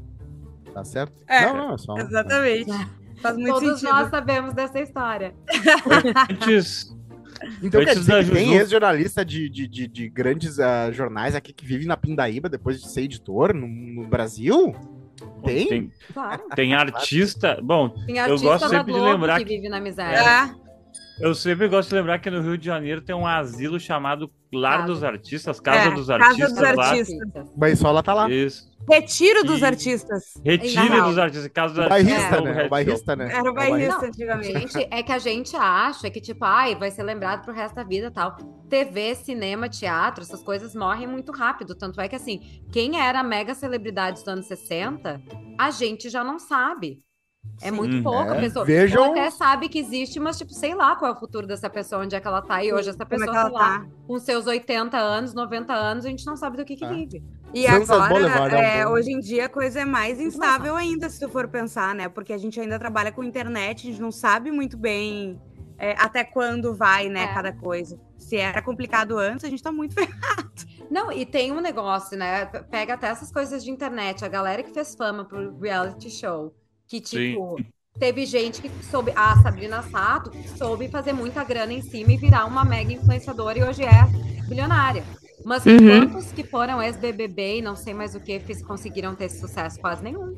Tá 0.74 0.84
certo? 0.84 1.24
É, 1.28 1.46
não, 1.46 1.56
não, 1.56 1.76
é 1.76 1.78
só... 1.78 1.96
Exatamente. 2.00 2.72
Faz 3.22 3.38
muito 3.38 3.54
Todos 3.54 3.80
sentido. 3.80 3.96
nós 3.96 4.10
sabemos 4.10 4.56
dessa 4.56 4.80
história. 4.80 5.36
Antes. 6.32 6.92
Então 7.62 7.80
Antes 7.80 7.94
quer 7.94 8.00
dizer 8.00 8.26
que 8.26 8.32
tem 8.32 8.56
ex-jornalista 8.56 9.24
de, 9.24 9.48
de, 9.48 9.68
de, 9.68 9.88
de, 9.88 10.10
grandes 10.10 10.58
uh, 10.58 10.92
jornais 10.92 11.36
aqui 11.36 11.54
que 11.54 11.64
vive 11.64 11.86
na 11.86 11.96
Pindaíba 11.96 12.50
depois 12.50 12.82
de 12.82 12.90
ser 12.90 13.02
editor 13.02 13.54
no, 13.54 13.68
no 13.68 14.08
Brasil? 14.08 14.74
Tem? 15.46 15.68
Tem, 15.68 15.92
claro. 16.12 16.44
tem 16.56 16.74
artista. 16.74 17.60
Bom, 17.62 17.90
tem 18.08 18.18
artista 18.18 18.46
eu 18.46 18.52
gosto 18.52 18.68
sempre 18.68 18.94
de 18.94 19.00
lembrar 19.00 19.38
que, 19.38 19.46
que 19.46 19.56
vive 19.58 19.70
na 19.70 19.80
miséria. 19.80 20.18
É. 20.18 20.63
Eu 21.20 21.36
sempre 21.36 21.68
gosto 21.68 21.90
de 21.90 21.96
lembrar 21.96 22.20
que 22.20 22.30
no 22.30 22.42
Rio 22.42 22.58
de 22.58 22.66
Janeiro 22.66 23.02
tem 23.02 23.16
um 23.16 23.28
asilo 23.28 23.80
chamado 23.80 24.32
Lar 24.52 24.86
dos 24.86 25.04
Artistas, 25.04 25.60
Casa 25.60 25.90
é, 25.90 25.92
dos 25.92 26.10
Artistas. 26.10 26.54
Casa 26.54 26.76
dos 26.76 26.80
Artistas. 26.80 27.52
Mas 27.56 27.80
só 27.80 27.90
ela 27.90 28.02
tá 28.02 28.14
lá. 28.14 28.30
Isso. 28.30 28.72
Retiro 28.90 29.44
dos 29.44 29.62
e... 29.62 29.66
artistas. 29.66 30.34
Retiro 30.44 31.04
dos 31.04 31.18
artistas. 31.18 31.52
Casa 31.52 31.74
dos 31.76 31.88
bairrista, 31.88 32.20
artistas. 32.20 32.44
Né? 32.44 32.66
O 32.66 32.70
bairrista, 32.70 33.16
né? 33.16 33.32
Era 33.32 33.52
o 33.52 33.54
bairrista 33.54 34.06
antigamente. 34.06 34.54
Gente, 34.54 34.88
é 34.92 35.04
que 35.04 35.12
a 35.12 35.20
gente 35.20 35.56
acha 35.56 36.10
que, 36.10 36.20
tipo, 36.20 36.44
ai, 36.44 36.76
vai 36.76 36.92
ser 36.92 37.04
lembrado 37.04 37.44
pro 37.46 37.54
resto 37.54 37.76
da 37.76 37.84
vida 37.84 38.12
tal. 38.12 38.36
TV, 38.70 39.16
cinema, 39.16 39.70
teatro, 39.70 40.24
essas 40.24 40.44
coisas 40.44 40.76
morrem 40.76 41.08
muito 41.08 41.32
rápido. 41.32 41.76
Tanto 41.76 42.02
é 42.02 42.10
que, 42.10 42.16
assim, 42.16 42.40
quem 42.72 43.00
era 43.00 43.24
mega 43.24 43.54
celebridade 43.54 44.20
dos 44.20 44.28
anos 44.28 44.48
60, 44.48 45.22
a 45.58 45.72
gente 45.72 46.10
já 46.10 46.24
não 46.24 46.40
sabe. 46.40 47.02
É 47.62 47.72
muito 47.72 47.96
uhum. 47.96 48.04
pouca 48.04 48.36
é. 48.36 48.42
pessoa. 48.42 48.66
Vejam... 48.66 49.12
até 49.12 49.30
sabe 49.30 49.70
que 49.70 49.80
existe, 49.80 50.20
mas, 50.20 50.38
tipo, 50.38 50.54
sei 50.54 50.76
lá 50.76 50.96
qual 50.96 51.12
é 51.12 51.16
o 51.16 51.20
futuro 51.20 51.48
dessa 51.48 51.70
pessoa, 51.70 52.04
onde 52.04 52.16
é 52.16 52.20
que 52.20 52.28
ela 52.28 52.42
tá. 52.42 52.64
E 52.64 52.74
hoje 52.74 52.90
essa 52.90 53.06
pessoa 53.06 53.30
é 53.30 53.34
tá 53.34 53.48
lá 53.48 53.86
com 54.06 54.20
seus 54.20 54.46
80 54.46 54.98
anos, 54.98 55.34
90 55.34 55.74
anos, 55.74 56.06
a 56.06 56.10
gente 56.10 56.26
não 56.26 56.36
sabe 56.36 56.58
do 56.58 56.66
que, 56.66 56.76
que 56.76 56.84
ah. 56.84 56.90
vive. 56.90 57.24
E 57.54 57.68
agora, 57.68 58.58
é, 58.58 58.88
hoje 58.88 59.12
em 59.12 59.20
dia, 59.20 59.46
a 59.46 59.50
coisa 59.50 59.82
é 59.82 59.86
mais 59.86 60.20
instável 60.20 60.76
ainda, 60.76 61.08
se 61.08 61.20
tu 61.20 61.30
for 61.30 61.48
pensar, 61.48 61.94
né? 61.94 62.10
Porque 62.10 62.34
a 62.34 62.38
gente 62.38 62.60
ainda 62.60 62.80
trabalha 62.80 63.12
com 63.12 63.24
internet, 63.24 63.88
a 63.88 63.92
gente 63.92 64.02
não 64.02 64.12
sabe 64.12 64.52
muito 64.52 64.76
bem 64.76 65.40
é, 65.78 65.96
até 66.00 66.24
quando 66.24 66.74
vai, 66.74 67.10
né, 67.10 67.26
é. 67.26 67.34
cada 67.34 67.54
coisa. 67.54 68.00
Se 68.18 68.38
era 68.38 68.62
complicado 68.62 69.18
antes, 69.20 69.46
a 69.46 69.50
gente 69.50 69.62
tá 69.62 69.72
muito 69.72 69.94
ferrado. 69.96 70.52
Não, 70.90 71.12
e 71.12 71.26
tem 71.26 71.52
um 71.52 71.62
negócio, 71.62 72.18
né? 72.18 72.46
Pega 72.46 72.96
até 72.96 73.08
essas 73.08 73.32
coisas 73.32 73.64
de 73.64 73.70
internet, 73.70 74.26
a 74.26 74.28
galera 74.28 74.64
que 74.64 74.72
fez 74.72 74.96
fama 74.96 75.24
pro 75.24 75.58
reality 75.60 76.10
show, 76.10 76.54
que 76.88 77.02
tipo, 77.02 77.58
Sim. 77.58 77.66
teve 78.00 78.26
gente 78.26 78.62
que 78.62 78.70
soube, 78.86 79.12
a 79.16 79.42
Sabrina 79.42 79.82
Sato, 79.84 80.30
que 80.30 80.50
soube 80.58 80.88
fazer 80.90 81.14
muita 81.14 81.44
grana 81.44 81.74
em 81.74 81.82
cima 81.82 82.14
e 82.14 82.18
virar 82.18 82.46
uma 82.46 82.64
mega 82.64 82.94
influenciadora 82.94 83.60
e 83.60 83.64
hoje 83.64 83.84
é 83.84 84.06
bilionária. 84.48 85.04
Mas 85.44 85.66
uhum. 85.66 85.78
quantos 85.78 86.32
que 86.32 86.44
foram 86.44 86.82
ex-BBB 86.82 87.58
e 87.58 87.62
não 87.62 87.76
sei 87.76 87.94
mais 87.94 88.16
o 88.16 88.20
que 88.20 88.40
conseguiram 88.64 89.14
ter 89.16 89.26
esse 89.26 89.40
sucesso? 89.40 89.80
Quase 89.80 90.04
nenhum. 90.04 90.36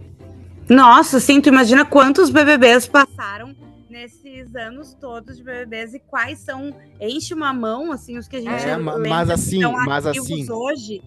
Nossa, 0.68 1.20
sim, 1.20 1.40
tu 1.40 1.50
imagina 1.50 1.86
quantos 1.86 2.30
BBBs 2.30 2.88
passaram 2.88 3.56
nesses 3.96 4.54
anos 4.56 4.94
todos 4.96 5.38
de 5.38 5.44
BBBs 5.44 5.94
e 5.94 6.00
quais 6.00 6.40
são 6.40 6.75
enche 7.00 7.34
uma 7.34 7.54
mão 7.54 7.94
assim 7.94 8.18
os 8.18 8.28
que 8.28 8.36
a 8.36 8.42
gente 8.42 8.66
é, 8.66 8.75
mas 8.75 9.30
assim, 9.30 9.62
mas 9.86 10.06
assim 10.06 10.52
hoje 10.52 11.02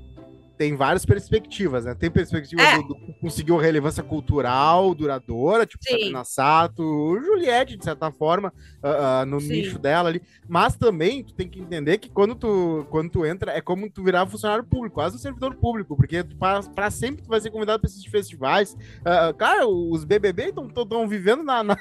tem 0.58 0.74
várias 0.74 1.06
perspectivas, 1.06 1.84
né? 1.84 1.94
Tem 1.94 2.10
perspectiva 2.10 2.60
é. 2.60 2.76
do, 2.78 2.82
do 2.88 3.14
conseguiu 3.20 3.56
relevância 3.56 4.02
cultural 4.02 4.92
duradoura, 4.92 5.64
tipo 5.64 5.84
Sim. 5.84 5.92
Sabrina 5.92 6.24
Sato, 6.24 7.16
Juliette, 7.20 7.76
de 7.76 7.84
certa 7.84 8.10
forma, 8.10 8.52
uh, 8.82 9.22
uh, 9.22 9.26
no 9.26 9.40
Sim. 9.40 9.52
nicho 9.52 9.78
dela 9.78 10.08
ali. 10.08 10.20
Mas 10.48 10.74
também 10.74 11.22
tu 11.22 11.32
tem 11.32 11.48
que 11.48 11.60
entender 11.60 11.98
que 11.98 12.10
quando 12.10 12.34
tu, 12.34 12.86
quando 12.90 13.08
tu 13.08 13.24
entra, 13.24 13.52
é 13.52 13.60
como 13.60 13.88
tu 13.88 14.02
virar 14.02 14.26
funcionário 14.26 14.64
público, 14.64 14.96
quase 14.96 15.14
um 15.14 15.18
servidor 15.18 15.54
público, 15.54 15.96
porque 15.96 16.24
para 16.24 16.90
sempre 16.90 17.22
tu 17.22 17.28
vai 17.28 17.40
ser 17.40 17.50
convidado 17.50 17.80
para 17.80 17.88
esses 17.88 18.04
festivais. 18.04 18.76
Uh, 19.00 19.32
cara, 19.36 19.68
os 19.68 20.04
BBB 20.04 20.48
estão 20.48 21.06
vivendo 21.06 21.44
na, 21.44 21.62
na, 21.62 21.76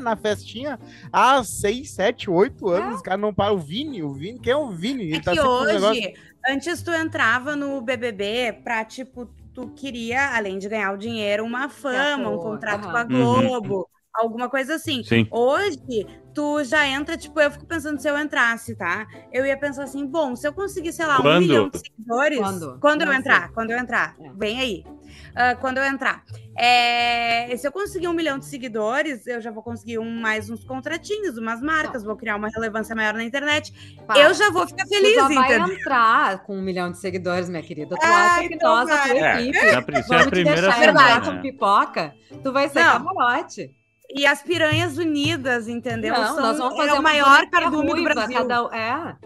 na, 0.00 0.16
festinha 0.16 0.80
há 1.12 1.44
6, 1.44 1.90
7, 1.90 2.30
8 2.30 2.68
anos. 2.68 2.92
É. 2.92 2.96
Os 2.96 3.02
caras 3.02 3.20
não 3.20 3.34
param. 3.34 3.56
O 3.56 3.58
Vini, 3.58 4.02
o 4.02 4.14
Vini, 4.14 4.38
quem 4.38 4.52
é 4.54 4.56
o 4.56 4.70
Vini? 4.70 5.02
É 5.02 5.06
Ele 5.16 5.20
tá 5.20 5.32
que 5.32 5.40
hoje 5.40 6.14
Antes 6.48 6.82
tu 6.82 6.90
entrava 6.90 7.54
no 7.54 7.80
BBB 7.80 8.60
pra, 8.64 8.84
tipo, 8.84 9.26
tu 9.54 9.68
queria, 9.74 10.36
além 10.36 10.58
de 10.58 10.68
ganhar 10.68 10.92
o 10.92 10.98
dinheiro, 10.98 11.44
uma 11.44 11.68
fama, 11.68 12.30
um 12.30 12.38
contrato 12.38 12.86
uhum. 12.86 12.90
com 12.90 12.96
a 12.96 13.04
Globo, 13.04 13.76
uhum. 13.78 13.84
Alguma 14.14 14.48
coisa 14.48 14.74
assim. 14.74 15.02
Sim. 15.02 15.26
Hoje, 15.30 16.06
tu 16.34 16.62
já 16.64 16.86
entra, 16.86 17.16
tipo, 17.16 17.40
eu 17.40 17.50
fico 17.50 17.66
pensando 17.66 18.00
se 18.00 18.08
eu 18.08 18.18
entrasse, 18.18 18.74
tá? 18.74 19.06
Eu 19.32 19.46
ia 19.46 19.56
pensar 19.56 19.84
assim, 19.84 20.06
bom, 20.06 20.36
se 20.36 20.46
eu 20.46 20.52
conseguir, 20.52 20.92
sei 20.92 21.06
lá, 21.06 21.16
quando? 21.16 21.36
um 21.36 21.40
milhão 21.40 21.68
de 21.68 21.78
seguidores. 21.78 22.38
Quando? 22.38 22.78
Quando 22.80 23.02
eu 23.02 23.12
entrar, 23.12 23.52
quando 23.52 23.70
eu 23.70 23.78
entrar. 23.78 24.16
É. 24.20 24.30
Bem 24.30 24.60
aí. 24.60 24.84
Uh, 25.32 25.58
quando 25.60 25.78
eu 25.78 25.84
entrar. 25.84 26.24
É, 26.56 27.54
se 27.56 27.66
eu 27.66 27.72
conseguir 27.72 28.08
um 28.08 28.12
milhão 28.12 28.38
de 28.38 28.44
seguidores, 28.44 29.26
eu 29.26 29.40
já 29.40 29.50
vou 29.50 29.62
conseguir 29.62 29.98
um, 29.98 30.20
mais 30.20 30.50
uns 30.50 30.64
contratinhos, 30.64 31.38
umas 31.38 31.62
marcas, 31.62 32.04
vou 32.04 32.16
criar 32.16 32.36
uma 32.36 32.48
relevância 32.48 32.94
maior 32.94 33.14
na 33.14 33.24
internet. 33.24 33.72
Pá, 34.06 34.18
eu 34.18 34.34
já 34.34 34.50
vou 34.50 34.66
ficar 34.66 34.86
feliz, 34.86 35.14
tu 35.14 35.14
já 35.14 35.28
vai 35.28 35.54
entrar 35.54 36.42
com 36.42 36.56
um 36.56 36.62
milhão 36.62 36.90
de 36.90 36.98
seguidores, 36.98 37.48
minha 37.48 37.62
querida. 37.62 37.96
Tu 37.96 38.06
acha 38.06 38.48
que 38.48 38.54
então 38.54 38.70
nós, 38.70 38.90
a 38.90 39.08
tua 39.08 39.16
é, 39.16 39.42
equipe, 39.42 39.58
é, 39.58 39.80
vamos 39.80 40.10
é 40.10 40.14
a 40.14 40.24
te 40.24 40.44
deixar 40.44 40.72
semana. 40.78 41.20
com 41.20 41.40
pipoca? 41.40 42.14
Tu 42.42 42.52
vai 42.52 42.68
ser 42.68 42.84
Não. 42.84 42.92
camarote. 42.92 43.74
E 44.14 44.26
as 44.26 44.42
Piranhas 44.42 44.98
Unidas, 44.98 45.68
entendeu? 45.68 46.14
Não, 46.14 46.34
São, 46.34 46.42
nós 46.42 46.58
vamos 46.58 46.76
fazer 46.76 46.90
é 46.90 46.94
o 46.94 47.02
maior 47.02 47.46
cardume 47.48 47.94
do 47.94 48.02
Brasil. 48.04 48.36
Cada, 48.36 48.76
é. 48.76 49.16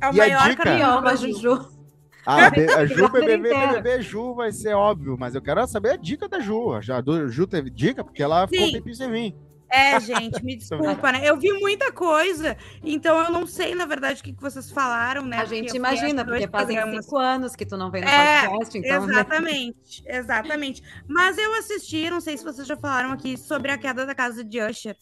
É 0.00 0.10
o 0.10 0.14
e 0.14 0.16
maior 0.16 0.54
cardume 0.54 0.92
do 0.92 1.00
Brasil. 1.00 1.76
Ah, 2.26 2.46
a, 2.46 2.80
a 2.80 2.86
Ju, 2.86 3.08
BBB, 3.08 3.50
BBB, 3.54 4.02
Ju 4.02 4.34
vai 4.34 4.50
ser 4.50 4.74
óbvio, 4.74 5.16
mas 5.16 5.36
eu 5.36 5.40
quero 5.40 5.64
saber 5.68 5.90
a 5.90 5.96
dica 5.96 6.28
da 6.28 6.40
Ju. 6.40 6.82
Já 6.82 6.98
a 6.98 7.26
Ju 7.28 7.46
teve 7.46 7.70
dica, 7.70 8.02
porque 8.02 8.20
ela 8.20 8.48
ficou 8.48 8.72
tempinho 8.72 8.96
sem 8.96 9.08
mim. 9.08 9.36
É, 9.76 10.00
gente, 10.00 10.42
me 10.44 10.56
desculpa, 10.56 11.12
né? 11.12 11.20
Eu 11.22 11.36
vi 11.36 11.52
muita 11.52 11.92
coisa, 11.92 12.56
então 12.82 13.22
eu 13.22 13.30
não 13.30 13.46
sei, 13.46 13.74
na 13.74 13.84
verdade, 13.86 14.20
o 14.20 14.24
que, 14.24 14.32
vocês 14.32 14.70
falaram, 14.70 15.22
né? 15.22 15.38
A 15.38 15.44
gente 15.44 15.76
imagina, 15.76 16.24
porque 16.24 16.48
fazem 16.48 16.76
programas. 16.76 17.04
cinco 17.04 17.18
anos 17.18 17.56
que 17.56 17.66
tu 17.66 17.76
não 17.76 17.90
vem 17.90 18.02
no 18.02 18.08
é, 18.08 18.48
podcast, 18.48 18.78
então. 18.78 19.06
Né? 19.06 19.12
Exatamente, 19.12 20.04
né? 20.04 20.16
exatamente. 20.16 20.82
Mas 21.06 21.36
eu 21.38 21.54
assisti, 21.54 22.08
não 22.08 22.20
sei 22.20 22.36
se 22.36 22.44
vocês 22.44 22.66
já 22.66 22.76
falaram 22.76 23.12
aqui, 23.12 23.36
sobre 23.36 23.70
a 23.70 23.78
queda 23.78 24.06
da 24.06 24.14
casa 24.14 24.42
de 24.42 24.60
Usher. 24.60 24.96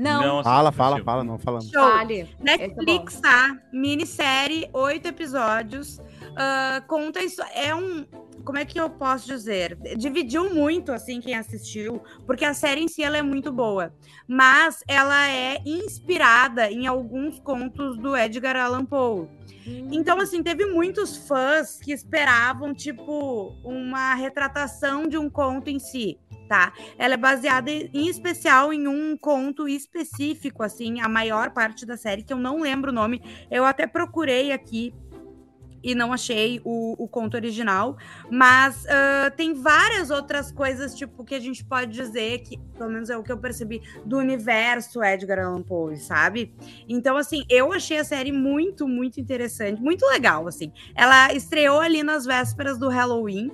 Não. 0.00 0.36
não 0.36 0.42
fala, 0.42 0.72
fala, 0.72 1.04
fala, 1.04 1.22
não 1.22 1.38
falamos. 1.38 1.70
Fale. 1.70 2.26
Netflix, 2.40 3.18
é 3.18 3.20
tá? 3.20 3.58
Minissérie, 3.70 4.70
oito 4.72 5.06
episódios. 5.06 5.98
Uh, 5.98 6.86
conta 6.86 7.22
isso. 7.22 7.42
É 7.54 7.74
um. 7.74 8.06
Como 8.42 8.56
é 8.56 8.64
que 8.64 8.80
eu 8.80 8.88
posso 8.88 9.26
dizer? 9.26 9.76
Dividiu 9.98 10.54
muito, 10.54 10.90
assim, 10.90 11.20
quem 11.20 11.34
assistiu, 11.34 12.02
porque 12.26 12.46
a 12.46 12.54
série 12.54 12.80
em 12.80 12.88
si 12.88 13.02
ela 13.02 13.18
é 13.18 13.22
muito 13.22 13.52
boa. 13.52 13.92
Mas 14.26 14.82
ela 14.88 15.28
é 15.28 15.60
inspirada 15.66 16.70
em 16.70 16.86
alguns 16.86 17.38
contos 17.38 17.98
do 17.98 18.16
Edgar 18.16 18.56
Allan 18.56 18.86
Poe. 18.86 19.28
Hum. 19.66 19.88
Então, 19.92 20.18
assim, 20.18 20.42
teve 20.42 20.64
muitos 20.64 21.16
fãs 21.28 21.78
que 21.78 21.92
esperavam, 21.92 22.72
tipo, 22.72 23.54
uma 23.62 24.14
retratação 24.14 25.06
de 25.06 25.18
um 25.18 25.28
conto 25.28 25.68
em 25.68 25.78
si, 25.78 26.18
tá? 26.50 26.72
Ela 26.98 27.14
é 27.14 27.16
baseada 27.16 27.70
em 27.70 28.08
especial 28.08 28.72
em 28.72 28.88
um 28.88 29.16
conto 29.16 29.68
específico, 29.68 30.64
assim, 30.64 31.00
a 31.00 31.08
maior 31.08 31.50
parte 31.52 31.86
da 31.86 31.96
série, 31.96 32.24
que 32.24 32.32
eu 32.32 32.38
não 32.38 32.60
lembro 32.60 32.90
o 32.90 32.92
nome. 32.92 33.22
Eu 33.48 33.64
até 33.64 33.86
procurei 33.86 34.50
aqui 34.50 34.92
e 35.80 35.94
não 35.94 36.12
achei 36.12 36.60
o, 36.64 37.00
o 37.00 37.06
conto 37.06 37.34
original, 37.36 37.96
mas 38.28 38.84
uh, 38.84 39.30
tem 39.36 39.54
várias 39.54 40.10
outras 40.10 40.50
coisas, 40.50 40.92
tipo, 40.92 41.24
que 41.24 41.36
a 41.36 41.40
gente 41.40 41.64
pode 41.64 41.92
dizer 41.92 42.40
que, 42.40 42.58
pelo 42.76 42.90
menos 42.90 43.10
é 43.10 43.16
o 43.16 43.22
que 43.22 43.30
eu 43.30 43.38
percebi, 43.38 43.80
do 44.04 44.18
universo 44.18 45.04
Edgar 45.04 45.38
Allan 45.38 45.62
Poe, 45.62 45.96
sabe? 45.98 46.52
Então, 46.88 47.16
assim, 47.16 47.44
eu 47.48 47.72
achei 47.72 47.98
a 47.98 48.04
série 48.04 48.32
muito, 48.32 48.88
muito 48.88 49.20
interessante, 49.20 49.80
muito 49.80 50.04
legal, 50.06 50.48
assim. 50.48 50.72
Ela 50.96 51.32
estreou 51.32 51.78
ali 51.78 52.02
nas 52.02 52.26
vésperas 52.26 52.76
do 52.76 52.88
Halloween, 52.88 53.52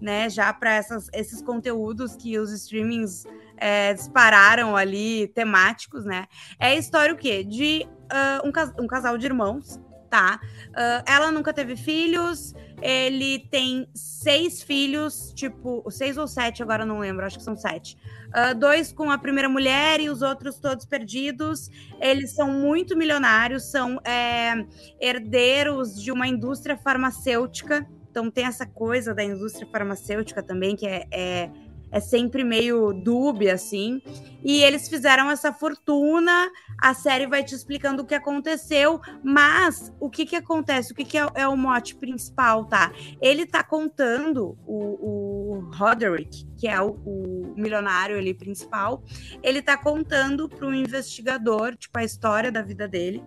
né, 0.00 0.28
já 0.28 0.52
para 0.52 0.78
esses 1.12 1.42
conteúdos 1.42 2.16
que 2.16 2.38
os 2.38 2.52
streamings 2.52 3.24
é, 3.56 3.94
dispararam 3.94 4.76
ali, 4.76 5.28
temáticos, 5.28 6.04
né? 6.04 6.26
É 6.58 6.68
a 6.68 6.76
história 6.76 7.14
o 7.14 7.16
quê? 7.16 7.42
De 7.42 7.86
uh, 7.86 8.46
um, 8.46 8.52
cas 8.52 8.72
um 8.78 8.86
casal 8.86 9.16
de 9.16 9.26
irmãos 9.26 9.80
tá? 10.06 10.40
Uh, 10.70 11.02
ela 11.06 11.30
nunca 11.30 11.52
teve 11.52 11.76
filhos, 11.76 12.54
ele 12.80 13.40
tem 13.50 13.88
seis 13.94 14.62
filhos, 14.62 15.32
tipo, 15.34 15.84
seis 15.90 16.16
ou 16.16 16.26
sete, 16.26 16.62
agora 16.62 16.86
não 16.86 16.98
lembro, 16.98 17.26
acho 17.26 17.38
que 17.38 17.44
são 17.44 17.56
sete. 17.56 17.96
Uh, 18.28 18.54
dois 18.54 18.92
com 18.92 19.10
a 19.10 19.18
primeira 19.18 19.48
mulher 19.48 20.00
e 20.00 20.08
os 20.08 20.22
outros 20.22 20.58
todos 20.58 20.84
perdidos. 20.84 21.70
Eles 22.00 22.34
são 22.34 22.50
muito 22.50 22.96
milionários, 22.96 23.70
são 23.70 24.00
é, 24.04 24.64
herdeiros 25.00 26.00
de 26.00 26.10
uma 26.10 26.26
indústria 26.26 26.76
farmacêutica. 26.76 27.86
Então 28.16 28.30
tem 28.30 28.46
essa 28.46 28.64
coisa 28.64 29.14
da 29.14 29.22
indústria 29.22 29.66
farmacêutica 29.66 30.42
também, 30.42 30.74
que 30.74 30.86
é, 30.86 31.06
é 31.10 31.50
é 31.88 32.00
sempre 32.00 32.42
meio 32.42 32.92
dúbia, 32.92 33.54
assim. 33.54 34.02
E 34.42 34.62
eles 34.62 34.88
fizeram 34.88 35.30
essa 35.30 35.52
fortuna, 35.52 36.50
a 36.76 36.92
série 36.92 37.28
vai 37.28 37.44
te 37.44 37.54
explicando 37.54 38.02
o 38.02 38.04
que 38.04 38.14
aconteceu, 38.14 39.00
mas 39.22 39.94
o 40.00 40.10
que 40.10 40.26
que 40.26 40.34
acontece? 40.34 40.92
O 40.92 40.96
que 40.96 41.04
que 41.04 41.16
é, 41.16 41.26
é 41.34 41.46
o 41.46 41.56
mote 41.56 41.94
principal, 41.94 42.64
tá? 42.64 42.92
Ele 43.20 43.46
tá 43.46 43.62
contando, 43.62 44.58
o, 44.66 45.56
o 45.56 45.70
Roderick, 45.74 46.44
que 46.56 46.66
é 46.66 46.80
o, 46.82 46.90
o 47.04 47.54
milionário 47.56 48.18
ali 48.18 48.34
principal, 48.34 49.02
ele 49.42 49.62
tá 49.62 49.76
contando 49.76 50.48
para 50.48 50.66
um 50.66 50.74
investigador, 50.74 51.76
tipo, 51.76 51.96
a 51.98 52.04
história 52.04 52.50
da 52.50 52.62
vida 52.62 52.88
dele, 52.88 53.22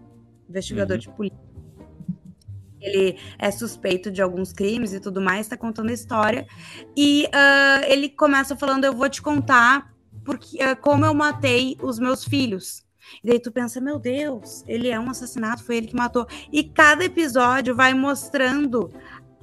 investigador 0.49 0.95
uhum. 0.95 0.99
de 0.99 1.10
polícia 1.10 1.49
ele 2.82 3.18
é 3.38 3.52
suspeito 3.52 4.12
de 4.12 4.22
alguns 4.22 4.54
crimes 4.54 4.94
e 4.94 5.00
tudo 5.00 5.22
mais, 5.22 5.42
está 5.42 5.58
contando 5.58 5.89
a 5.89 5.94
história. 5.94 6.48
E 6.96 7.26
uh, 7.26 7.86
ele 7.88 8.10
começa 8.10 8.56
falando: 8.56 8.86
Eu 8.86 8.94
vou 8.94 9.10
te 9.10 9.22
contar 9.22 9.94
porque, 10.24 10.58
uh, 10.63 10.76
como 10.80 11.06
eu 11.06 11.13
matei 11.13 11.78
os 11.82 12.00
meus 12.00 12.24
filhos. 12.24 12.84
E 13.24 13.28
daí 13.28 13.39
tu 13.39 13.52
pensa: 13.52 13.82
Meu 13.82 14.00
Deus, 14.00 14.63
ele 14.68 14.89
é 14.89 15.00
um 15.00 15.10
assassinato, 15.10 15.63
foi 15.63 15.78
ele 15.78 15.88
que 15.88 15.96
matou. 15.96 16.28
E 16.52 16.63
cada 16.63 17.04
episódio 17.04 17.76
vai 17.76 17.94
mostrando 17.94 18.92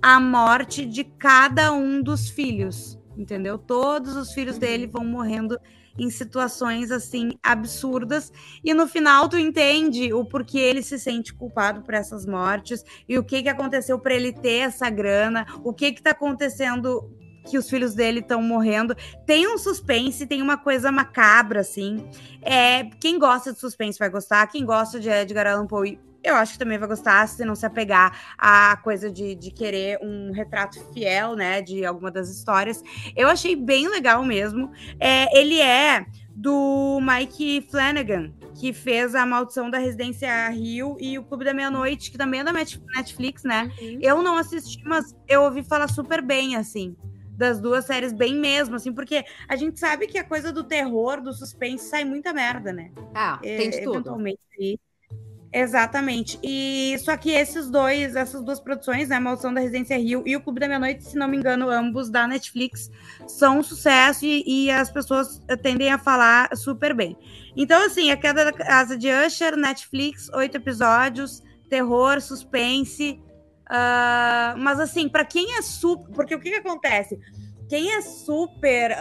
a 0.00 0.20
morte 0.20 0.86
de 0.86 1.04
cada 1.04 1.72
um 1.72 2.02
dos 2.02 2.28
filhos, 2.28 2.98
entendeu? 3.16 3.58
Todos 3.58 4.14
os 4.14 4.32
filhos 4.32 4.58
dele 4.58 4.86
vão 4.86 5.04
morrendo 5.04 5.58
em 5.98 6.10
situações 6.10 6.90
assim 6.90 7.32
absurdas 7.42 8.32
e 8.64 8.72
no 8.74 8.86
final 8.86 9.28
tu 9.28 9.38
entende 9.38 10.12
o 10.12 10.24
porquê 10.24 10.58
ele 10.58 10.82
se 10.82 10.98
sente 10.98 11.34
culpado 11.34 11.82
por 11.82 11.94
essas 11.94 12.26
mortes 12.26 12.84
e 13.08 13.18
o 13.18 13.24
que 13.24 13.42
que 13.42 13.48
aconteceu 13.48 13.98
para 13.98 14.14
ele 14.14 14.32
ter 14.32 14.58
essa 14.60 14.88
grana, 14.90 15.46
o 15.64 15.72
que 15.72 15.92
que 15.92 16.02
tá 16.02 16.10
acontecendo 16.10 17.10
que 17.46 17.56
os 17.56 17.70
filhos 17.70 17.94
dele 17.94 18.20
estão 18.20 18.42
morrendo. 18.42 18.94
Tem 19.24 19.46
um 19.46 19.56
suspense, 19.56 20.26
tem 20.26 20.42
uma 20.42 20.56
coisa 20.56 20.90
macabra, 20.90 21.60
assim. 21.60 22.04
É, 22.42 22.84
quem 23.00 23.18
gosta 23.18 23.52
de 23.52 23.60
suspense 23.60 23.98
vai 23.98 24.10
gostar, 24.10 24.46
quem 24.48 24.64
gosta 24.64 24.98
de 24.98 25.08
Edgar 25.08 25.46
Allan 25.46 25.66
Poe 25.66 25.98
eu 26.22 26.34
acho 26.34 26.52
que 26.54 26.58
também 26.58 26.78
vai 26.78 26.88
gostar 26.88 27.26
se 27.28 27.44
não 27.44 27.54
se 27.54 27.64
apegar 27.64 28.34
à 28.38 28.76
coisa 28.78 29.10
de, 29.10 29.34
de 29.34 29.50
querer 29.50 29.98
um 30.02 30.32
retrato 30.32 30.76
fiel, 30.92 31.36
né, 31.36 31.62
de 31.62 31.84
alguma 31.84 32.10
das 32.10 32.28
histórias. 32.28 32.82
Eu 33.14 33.28
achei 33.28 33.54
bem 33.56 33.88
legal 33.88 34.24
mesmo. 34.24 34.70
É, 34.98 35.26
ele 35.38 35.60
é 35.60 36.04
do 36.34 37.00
Mike 37.00 37.66
Flanagan, 37.70 38.30
que 38.60 38.72
fez 38.72 39.14
a 39.14 39.24
Maldição 39.24 39.70
da 39.70 39.78
Residência 39.78 40.48
Rio 40.50 40.96
e 41.00 41.18
o 41.18 41.24
Clube 41.24 41.44
da 41.44 41.54
Meia-Noite, 41.54 42.10
que 42.10 42.18
também 42.18 42.40
é 42.40 42.44
da 42.44 42.52
Net- 42.52 42.80
Netflix, 42.94 43.42
né? 43.44 43.70
Eu 44.00 44.22
não 44.22 44.36
assisti, 44.36 44.82
mas 44.84 45.04
eu 45.28 45.42
ouvi 45.42 45.62
falar 45.62 45.88
super 45.88 46.20
bem, 46.22 46.56
assim, 46.56 46.94
das 47.36 47.60
duas 47.60 47.84
séries, 47.86 48.12
bem 48.12 48.34
mesmo, 48.34 48.76
assim, 48.76 48.92
porque 48.92 49.24
a 49.48 49.56
gente 49.56 49.78
sabe 49.78 50.06
que 50.06 50.18
a 50.18 50.24
coisa 50.24 50.52
do 50.52 50.64
terror, 50.64 51.20
do 51.22 51.32
suspense, 51.32 51.88
sai 51.88 52.04
muita 52.04 52.32
merda, 52.32 52.72
né? 52.72 52.90
Ah, 53.14 53.38
tem 53.42 53.70
de 53.70 53.76
É, 53.76 53.82
tudo. 53.82 53.98
Eventualmente. 53.98 54.80
Exatamente. 55.58 56.38
E 56.42 56.94
só 56.98 57.16
que 57.16 57.30
esses 57.30 57.70
dois, 57.70 58.14
essas 58.14 58.42
duas 58.42 58.60
produções, 58.60 59.08
né, 59.08 59.18
Maldição 59.18 59.54
da 59.54 59.62
Residência 59.62 59.96
Rio 59.96 60.22
e 60.26 60.36
o 60.36 60.40
Clube 60.42 60.60
da 60.60 60.68
Meia-Noite, 60.68 61.02
se 61.02 61.16
não 61.16 61.26
me 61.26 61.38
engano, 61.38 61.70
ambos 61.70 62.10
da 62.10 62.28
Netflix, 62.28 62.90
são 63.26 63.60
um 63.60 63.62
sucesso 63.62 64.26
e, 64.26 64.44
e 64.46 64.70
as 64.70 64.90
pessoas 64.90 65.42
tendem 65.62 65.90
a 65.90 65.96
falar 65.96 66.54
super 66.54 66.92
bem. 66.92 67.16
Então, 67.56 67.86
assim, 67.86 68.10
a 68.10 68.18
queda 68.18 68.44
da 68.44 68.52
casa 68.52 68.98
de 68.98 69.08
Usher, 69.10 69.56
Netflix, 69.56 70.28
oito 70.34 70.58
episódios, 70.58 71.42
terror, 71.70 72.20
suspense. 72.20 73.18
ah, 73.70 74.54
mas 74.58 74.78
assim, 74.78 75.08
para 75.08 75.24
quem 75.24 75.56
é 75.56 75.62
super. 75.62 76.12
Porque 76.12 76.34
o 76.34 76.38
que, 76.38 76.50
que 76.50 76.56
acontece? 76.56 77.18
Quem 77.66 77.96
é 77.96 78.02
super. 78.02 78.94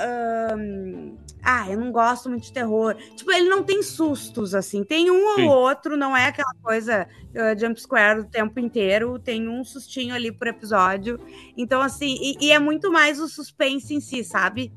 Ah, 1.46 1.70
eu 1.70 1.80
não 1.80 1.92
gosto 1.92 2.28
muito 2.28 2.44
de 2.44 2.52
terror. 2.52 2.96
Tipo, 3.16 3.32
ele 3.32 3.48
não 3.48 3.64
tem 3.64 3.84
sustos, 3.84 4.56
assim. 4.56 4.84
Tem 4.84 5.12
um 5.12 5.36
Sim. 5.36 5.44
ou 5.44 5.50
outro, 5.50 5.96
não 5.96 6.18
é 6.18 6.26
aquela 6.26 6.54
coisa 6.64 7.08
uh, 7.34 7.60
jump 7.60 7.80
square 7.80 8.20
o 8.20 8.26
tempo 8.26 8.60
inteiro. 8.60 9.20
Tem 9.20 9.48
um 9.48 9.64
sustinho 9.64 10.16
ali 10.16 10.32
por 10.32 10.48
episódio. 10.48 11.20
Então, 11.56 11.82
assim, 11.82 12.18
e, 12.20 12.48
e 12.48 12.52
é 12.52 12.58
muito 12.58 12.92
mais 12.92 13.20
o 13.20 13.28
suspense 13.28 13.94
em 13.94 14.00
si, 14.00 14.24
sabe? 14.24 14.74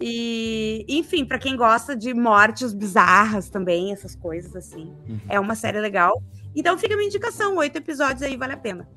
E, 0.00 0.86
enfim, 0.88 1.24
pra 1.24 1.38
quem 1.38 1.56
gosta 1.56 1.94
de 1.94 2.12
mortes 2.14 2.72
bizarras 2.72 3.50
também, 3.50 3.92
essas 3.92 4.14
coisas, 4.16 4.56
assim. 4.56 4.94
Uhum. 5.08 5.20
É 5.28 5.38
uma 5.38 5.54
série 5.54 5.80
legal. 5.80 6.22
Então 6.54 6.78
fica 6.78 6.94
a 6.94 6.96
minha 6.96 7.08
indicação, 7.08 7.56
oito 7.56 7.76
episódios 7.76 8.22
aí, 8.22 8.36
vale 8.36 8.54
a 8.54 8.56
pena. 8.56 8.88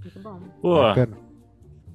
Muito 0.00 0.20
bom. 0.20 0.40
Pô, 0.60 0.82
Bacana. 0.82 1.18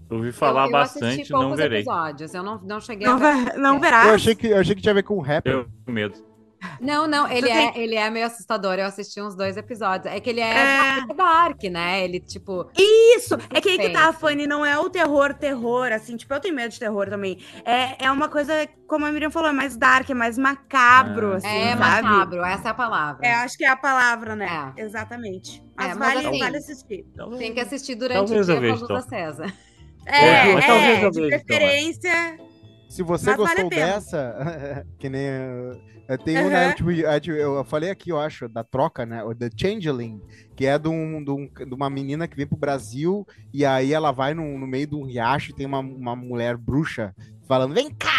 Ouvi 0.10 0.32
falar 0.32 0.66
eu, 0.68 0.72
eu 0.72 0.78
assisti 0.78 1.00
bastante, 1.02 1.32
não 1.32 1.40
poucos 1.42 1.58
verei. 1.58 1.80
episódios. 1.80 2.34
Eu 2.34 2.44
não, 2.44 2.60
não 2.64 2.80
cheguei 2.80 3.08
Não, 3.08 3.16
a 3.18 3.58
não 3.58 3.76
Eu 3.76 3.80
verás. 3.80 4.10
achei, 4.14 4.36
que, 4.36 4.48
eu 4.48 4.58
achei 4.58 4.76
que 4.76 4.82
tinha 4.82 4.92
a 4.92 4.96
ver 4.96 5.04
com 5.04 5.16
o 5.16 5.22
rapper. 5.22 5.54
Eu 5.54 5.64
tenho 5.86 5.96
medo. 5.96 6.30
Não, 6.82 7.08
não, 7.08 7.26
ele 7.32 7.50
é, 7.50 7.72
ele 7.80 7.96
é 7.96 8.10
meio 8.10 8.26
assustador. 8.26 8.74
Eu 8.74 8.86
assisti 8.88 9.22
uns 9.22 9.34
dois 9.34 9.56
episódios. 9.56 10.14
É 10.14 10.20
que 10.20 10.30
ele 10.30 10.42
é, 10.42 10.98
É. 11.00 11.14
dark, 11.16 11.64
né? 11.64 12.04
Ele, 12.04 12.20
tipo. 12.20 12.70
Isso! 12.78 13.36
É 13.50 13.62
que 13.62 13.70
aí 13.70 13.78
que 13.80 13.90
tá. 13.92 14.12
Fanny, 14.12 14.46
não 14.46 14.66
é 14.66 14.78
o 14.78 14.90
terror, 14.90 15.34
terror, 15.34 15.90
assim, 15.94 16.18
tipo, 16.18 16.34
eu 16.34 16.40
tenho 16.42 16.54
medo 16.54 16.72
de 16.74 16.78
terror 16.80 17.08
também. 17.10 17.38
É, 17.64 18.04
é 18.06 18.12
uma 18.12 18.28
coisa, 18.28 18.68
como 18.88 19.06
a 19.06 19.12
Miriam 19.12 19.32
falou, 19.32 19.48
é 19.50 19.54
mais 19.54 19.78
dark, 19.78 20.10
é 20.10 20.14
mais 20.14 20.38
macabro, 20.38 21.32
Ah. 21.32 21.36
assim, 21.38 21.48
é 21.48 21.78
sabe? 21.78 22.02
macabro, 22.04 22.44
essa 22.44 22.68
é 22.68 22.72
a 22.72 22.74
palavra. 22.74 23.26
É, 23.26 23.34
acho 23.36 23.58
que 23.58 23.64
é 23.64 23.70
a 23.70 23.78
palavra, 23.78 24.36
né? 24.36 24.74
É. 24.76 24.82
Exatamente. 24.84 25.64
Mas, 25.78 25.92
É, 25.92 25.96
mas 25.96 26.14
vale, 26.14 26.28
assim, 26.28 26.40
vale 26.40 26.58
assistir. 26.58 27.06
Talvez- 27.16 27.40
Tem 27.40 27.54
que 27.54 27.60
assistir 27.62 27.96
durante 27.96 28.18
Talvez 28.18 28.50
o 28.50 28.52
eu 28.52 28.60
dia 28.60 28.78
com 28.86 28.94
a 28.96 29.02
luz 30.12 30.18
acesa. 30.18 30.50
É, 30.50 30.54
mas 30.54 30.66
talvez 30.66 30.98
é, 31.00 31.06
eu 31.06 31.12
de 31.12 31.20
então, 31.20 31.30
preferência. 31.30 32.38
Se 32.90 33.04
você 33.04 33.26
Mas 33.28 33.38
vale 33.38 33.50
gostou 33.62 33.70
pena. 33.70 33.86
dessa, 33.86 34.86
que 34.98 35.10
nem. 35.10 35.28
uh, 36.10 36.18
Tem 36.26 36.40
um, 36.44 36.50
né, 36.50 36.74
tipo, 36.74 36.90
eu 36.90 37.64
falei 37.64 37.92
aqui, 37.92 38.10
eu 38.10 38.20
acho, 38.20 38.50
da 38.50 38.64
troca, 38.64 39.06
né? 39.06 39.24
O 39.24 39.36
The 39.36 39.50
Changeling, 39.56 40.20
que 40.56 40.66
é 40.66 40.78
de, 40.80 40.88
um, 40.90 41.24
de, 41.24 41.30
um- 41.30 41.48
de 41.48 41.74
uma 41.76 41.88
menina 41.88 42.28
que 42.28 42.36
vem 42.36 42.48
pro 42.48 42.58
Brasil 42.58 43.28
e 43.54 43.64
aí 43.64 43.94
ela 43.94 44.12
vai 44.12 44.34
no, 44.34 44.58
no 44.58 44.66
meio 44.66 44.88
de 44.88 44.96
um 44.96 45.04
riacho 45.06 45.52
e 45.52 45.54
tem 45.54 45.68
uma, 45.68 45.80
uma 45.80 46.16
mulher 46.16 46.58
bruxa 46.58 47.14
falando: 47.48 47.76
vem 47.76 47.92
cá, 47.94 48.10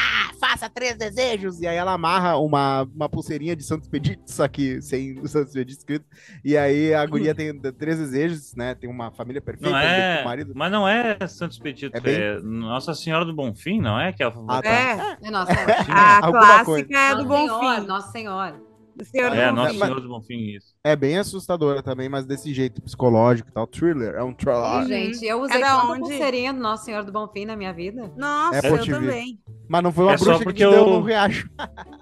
faça 0.40 0.68
três 0.70 0.96
desejos. 0.96 1.61
E 1.61 1.66
aí 1.66 1.76
ela 1.76 1.92
amarra 1.92 2.37
uma, 2.38 2.83
uma 2.94 3.09
pulseirinha 3.09 3.55
de 3.55 3.62
Santo 3.62 3.83
Expedito, 3.83 4.22
só 4.26 4.48
que 4.48 4.81
sem 4.83 5.20
o 5.20 5.29
Santo 5.29 5.48
Expedito 5.48 5.79
escrito. 5.79 6.07
E 6.44 6.57
aí 6.57 6.92
a 6.94 7.05
guria 7.07 7.35
tem 7.35 7.57
três 7.72 7.98
desejos, 7.98 8.55
né? 8.57 8.74
Tem 8.74 8.88
uma 8.88 9.11
família 9.12 9.40
perfeita, 9.40 9.70
Não 9.70 9.79
é, 9.79 10.24
marido. 10.24 10.53
mas 10.57 10.72
não 10.72 10.88
é 10.88 11.16
Santos 11.29 11.59
Petito, 11.59 11.94
É 11.94 11.98
é, 11.98 12.00
bem- 12.00 12.42
Nossa 12.42 12.94
Senhora 12.94 13.24
do 13.24 13.35
Bonfim, 13.35 13.81
não 13.81 14.00
é? 14.00 14.12
Que 14.12 14.22
ela 14.22 14.33
Ah, 14.48 14.62
tá. 14.62 14.68
É, 14.68 15.16
É, 15.22 15.31
Nossa, 15.31 15.53
a 15.88 16.26
Alguma 16.26 16.40
clássica 16.46 16.64
coisa. 16.64 16.88
é 16.90 17.14
do 17.14 17.24
Nossa 17.24 17.37
Senhora, 17.44 17.74
Bonfim. 17.76 17.87
Nossa 17.87 18.11
Senhora. 18.12 18.69
Senhor 19.05 19.33
É, 19.35 19.50
mas- 19.53 19.72
Senhora 19.79 20.00
do 20.00 20.09
Bonfim, 20.09 20.57
isso. 20.57 20.74
É 20.85 20.94
bem 20.96 21.18
assustadora 21.18 21.83
também, 21.83 22.09
mas 22.09 22.24
desse 22.26 22.53
jeito 22.55 22.81
psicológico 22.83 23.48
e 23.50 23.53
tal. 23.53 23.66
Thriller, 23.66 24.14
é 24.14 24.22
um 24.22 24.31
Ih, 24.31 24.35
thriller. 24.35 24.87
gente, 24.87 25.24
eu 25.26 25.40
usei 25.42 25.61
tanta 25.61 25.85
onde? 25.87 26.00
pulseirinha 26.00 26.53
do 26.53 26.61
Nossa 26.61 26.85
Senhora 26.85 27.05
do 27.05 27.12
Bonfim 27.12 27.44
na 27.44 27.57
minha 27.57 27.72
vida. 27.72 28.12
Nossa, 28.16 28.66
É 28.66 28.70
eu 28.70 28.85
também. 28.87 29.38
Mas 29.68 29.83
não 29.83 29.92
foi 29.92 30.05
uma 30.05 30.14
É 30.14 30.16
bruxa 30.16 30.44
que 30.44 30.53
te 30.53 30.59
deu 30.59 30.72
eu- 30.72 30.87
no 30.90 31.00
riacho. 31.03 31.48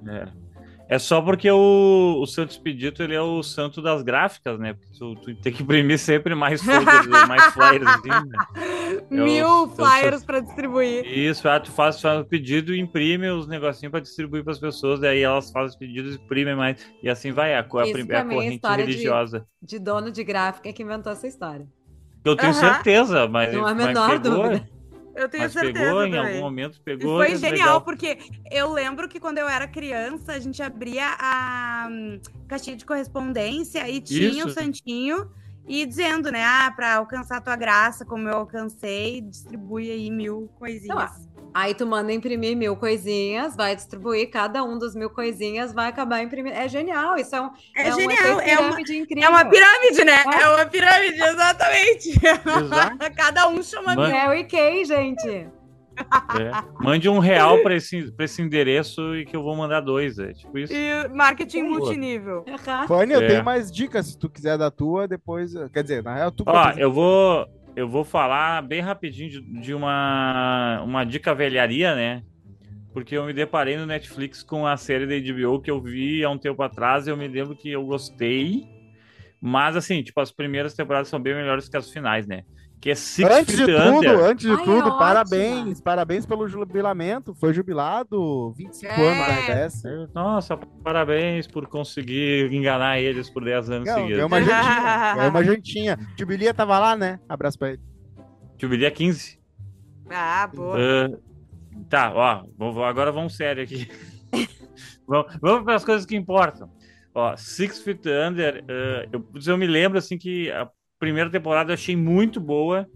É. 0.07 0.29
É 0.89 0.99
só 0.99 1.21
porque 1.21 1.51
o, 1.51 2.19
o 2.21 2.27
Santos 2.27 2.57
Expedito 2.57 3.03
ele 3.03 3.15
é 3.15 3.21
o 3.21 3.43
santo 3.43 3.83
das 3.83 4.03
gráficas, 4.03 4.59
né? 4.59 4.73
Porque 4.73 4.89
tu, 4.99 5.17
tu 5.17 5.37
tem 5.37 5.53
que 5.53 5.63
imprimir 5.63 5.99
sempre 5.99 6.35
mais 6.35 6.63
folders, 6.63 7.07
mais 7.29 7.45
flyers. 7.53 7.89
Assim, 7.89 8.09
né? 8.09 8.39
Mil 9.11 9.47
eu 9.47 9.69
flyers 9.69 10.25
pra 10.25 10.41
distribuir. 10.41 11.05
Isso, 11.07 11.47
ah, 11.49 11.61
tu 11.61 11.71
faz, 11.73 12.01
faz 12.01 12.21
o 12.21 12.25
pedido 12.25 12.75
e 12.75 12.81
imprime 12.81 13.29
os 13.29 13.47
negocinhos 13.47 13.91
para 13.91 14.01
distribuir 14.01 14.43
para 14.43 14.53
as 14.53 14.59
pessoas, 14.59 15.01
daí 15.01 15.21
elas 15.23 15.51
fazem 15.51 15.69
os 15.69 15.77
pedidos, 15.77 16.15
imprimem 16.17 16.57
mais, 16.57 16.83
e 17.03 17.09
assim 17.09 17.33
vai, 17.33 17.53
é 17.53 17.59
a, 17.59 17.61
a, 17.61 17.63
é 17.63 18.17
a 18.21 18.25
mim 18.25 18.35
é 18.35 18.59
corrente 18.59 18.61
de- 18.61 18.77
religiosa. 18.77 19.47
De 19.63 19.79
dono 19.79 20.11
de 20.11 20.25
gráfica 20.25 20.73
que 20.73 20.83
inventou 20.83 21.13
essa 21.13 21.27
história. 21.27 21.67
Eu 22.25 22.35
tenho 22.37 22.53
Aham. 22.53 22.61
certeza, 22.61 23.29
mas, 23.29 23.55
Não 23.55 23.67
há 23.67 23.71
a 23.71 23.75
mas 23.75 23.87
menor 23.89 24.23
pegou, 24.23 24.43
dúvida. 24.43 24.69
Eu 25.19 25.29
tenho 25.29 25.43
mas 25.45 25.53
certeza 25.53 25.85
pegou 25.85 26.05
em 26.07 26.11
também. 26.13 26.29
algum 26.33 26.41
momento, 26.41 26.77
E 26.77 26.81
pegou. 26.81 27.17
foi 27.17 27.37
genial, 27.37 27.53
legal. 27.53 27.81
porque 27.83 28.19
eu 28.51 28.73
lembro 28.73 29.09
que 29.09 29.19
quando 29.19 29.39
eu 29.39 29.49
era 29.49 29.67
criança, 29.67 30.33
a 30.33 30.39
gente 30.39 30.63
abria 30.63 31.17
a 31.19 31.89
hum, 31.91 32.21
caixinha 32.47 32.77
de 32.77 32.85
correspondência 32.87 33.89
e 33.89 34.01
tinha 34.01 34.45
o 34.45 34.49
Isso. 34.49 34.51
santinho 34.51 35.29
e 35.69 35.85
dizendo, 35.85 36.33
né, 36.33 36.43
ah, 36.45 36.73
pra 36.75 36.97
alcançar 36.97 37.37
a 37.37 37.41
tua 37.41 37.57
graça, 37.57 38.05
como 38.05 38.29
eu 38.29 38.37
alcancei, 38.37 39.21
distribui 39.21 39.91
aí 39.91 40.11
mil 40.11 40.51
coisinhas. 40.59 41.29
Aí 41.53 41.75
tu 41.75 41.87
manda 41.87 42.13
imprimir 42.13 42.57
mil 42.57 42.77
coisinhas, 42.77 43.57
vai 43.57 43.75
distribuir, 43.75 44.31
cada 44.31 44.63
um 44.63 44.79
dos 44.79 44.95
mil 44.95 45.11
coisinhas 45.11 45.73
vai 45.73 45.89
acabar 45.89 46.23
imprimindo. 46.23 46.57
É 46.57 46.69
genial, 46.69 47.17
isso 47.17 47.35
é 47.35 47.41
um, 47.41 47.51
é, 47.77 47.89
um 47.89 47.99
genial, 47.99 48.11
efeito 48.13 48.41
é 48.41 48.59
uma, 48.59 48.69
pirâmide 48.69 48.97
incrível. 48.97 49.25
é 49.25 49.29
uma 49.29 49.45
pirâmide, 49.45 50.05
né? 50.05 50.25
É. 50.35 50.43
É 50.43 50.49
uma 50.49 50.67
pirâmide, 50.67 51.23
exatamente. 51.23 52.11
Exato. 52.11 53.15
Cada 53.17 53.49
um 53.49 53.63
chama 53.63 53.95
mil. 53.95 54.09
Mary 54.09 54.45
Kay, 54.45 54.85
gente. 54.85 55.58
É. 56.41 56.51
Mande 56.83 57.09
um 57.09 57.19
real 57.19 57.59
para 57.63 57.75
esse, 57.75 58.11
pra 58.13 58.25
esse 58.25 58.41
endereço 58.43 59.17
e 59.17 59.25
que 59.25 59.35
eu 59.37 59.43
vou 59.43 59.57
mandar 59.57 59.81
dois. 59.81 60.19
É 60.19 60.33
tipo 60.33 60.59
isso. 60.59 60.73
E 60.73 61.09
marketing 61.09 61.65
Boa. 61.69 61.79
multinível. 61.79 62.45
Fanny, 62.87 63.13
eu 63.13 63.23
É. 63.23 63.27
tenho 63.27 63.45
mais 63.45 63.71
dicas 63.73 64.07
se 64.07 64.19
tu 64.19 64.29
quiser 64.29 64.57
da 64.59 64.71
tua, 64.71 65.09
depois. 65.09 65.53
Quer 65.73 65.83
dizer, 65.83 66.03
na 66.03 66.15
real, 66.15 66.31
tu. 66.31 66.45
Ó, 66.47 66.71
eu 66.77 66.93
vou, 66.93 67.47
eu 67.75 67.89
vou 67.89 68.05
falar 68.05 68.63
bem 68.63 68.81
rapidinho 68.81 69.31
de, 69.31 69.41
de 69.61 69.75
uma, 69.75 70.81
uma 70.85 71.05
dica 71.05 71.35
velharia, 71.35 71.95
né? 71.95 72.23
Porque 72.93 73.17
eu 73.17 73.25
me 73.25 73.33
deparei 73.33 73.77
no 73.77 73.87
Netflix 73.87 74.43
com 74.43 74.67
a 74.67 74.77
série 74.77 75.07
da 75.07 75.15
HBO 75.33 75.61
que 75.61 75.71
eu 75.71 75.81
vi 75.81 76.25
há 76.25 76.31
um 76.31 76.39
tempo 76.39 76.63
atrás 76.63 77.07
e 77.07 77.11
eu 77.11 77.17
me 77.17 77.29
lembro 77.29 77.55
que 77.57 77.71
eu 77.71 77.85
gostei. 77.85 78.67
Mas, 79.41 79.77
assim, 79.77 80.03
tipo, 80.03 80.21
as 80.21 80.33
primeiras 80.33 80.75
temporadas 80.75 81.09
são 81.09 81.21
bem 81.21 81.35
melhores 81.35 81.69
que 81.69 81.77
as 81.77 81.91
finais, 81.91 82.27
né? 82.27 82.43
Que 82.81 82.91
é 82.91 82.95
Six 82.95 83.29
Antes 83.29 83.57
de 83.57 83.65
Feet 83.65 83.77
tudo, 83.77 83.97
Under. 83.97 84.19
antes 84.21 84.47
de 84.47 84.53
Ai, 84.53 84.61
é 84.61 84.65
tudo, 84.65 84.79
ótima. 84.87 84.99
parabéns. 84.99 85.81
Parabéns 85.81 86.25
pelo 86.25 86.47
jubilamento. 86.47 87.35
Foi 87.35 87.53
jubilado 87.53 88.53
25 88.53 88.93
É. 88.93 89.09
anos 89.09 89.19
na 89.19 89.35
RBS. 89.41 89.83
Nossa, 90.15 90.57
parabéns 90.57 91.47
por 91.49 91.67
conseguir 91.67 92.53
enganar 92.53 93.01
eles 93.01 93.29
por 93.29 93.45
10 93.45 93.69
anos 93.69 93.89
Não, 93.89 93.95
seguidos. 93.95 94.15
ganhou 94.17 94.29
uma 94.29 94.41
jantinha. 94.41 95.15
Ganhou 95.17 95.31
uma 95.31 95.45
jantinha. 95.45 95.99
Tio 96.17 96.27
Bilia 96.27 96.55
tava 96.55 96.79
lá, 96.79 96.97
né? 96.97 97.19
Abraço 97.29 97.59
pra 97.59 97.71
ele. 97.71 97.81
Jubilee 98.57 98.87
é 98.87 98.91
15. 98.93 99.39
Ah, 100.11 100.47
boa. 100.55 100.77
Ah, 100.79 101.19
tá, 101.91 102.13
ó, 102.15 102.85
agora 102.85 103.11
vamos 103.11 103.35
sério 103.37 103.63
aqui. 103.65 103.89
vamos, 105.07 105.37
vamos 105.41 105.65
para 105.65 105.75
as 105.75 105.85
coisas 105.85 106.07
que 106.07 106.17
importam. 106.17 106.71
Ó, 107.15 107.37
Six 107.37 107.81
Feet 107.83 108.03
Under, 108.07 108.65
ah, 108.69 109.09
eu, 109.13 109.25
eu 109.47 109.59
me 109.59 109.67
lembro 109.67 109.99
assim 109.99 110.17
que 110.17 110.49
a 110.53 110.69
primeira 110.99 111.31
temporada 111.31 111.71
eu 111.71 111.75
achei 111.75 111.97
muito 111.97 112.41
boa 112.41 112.87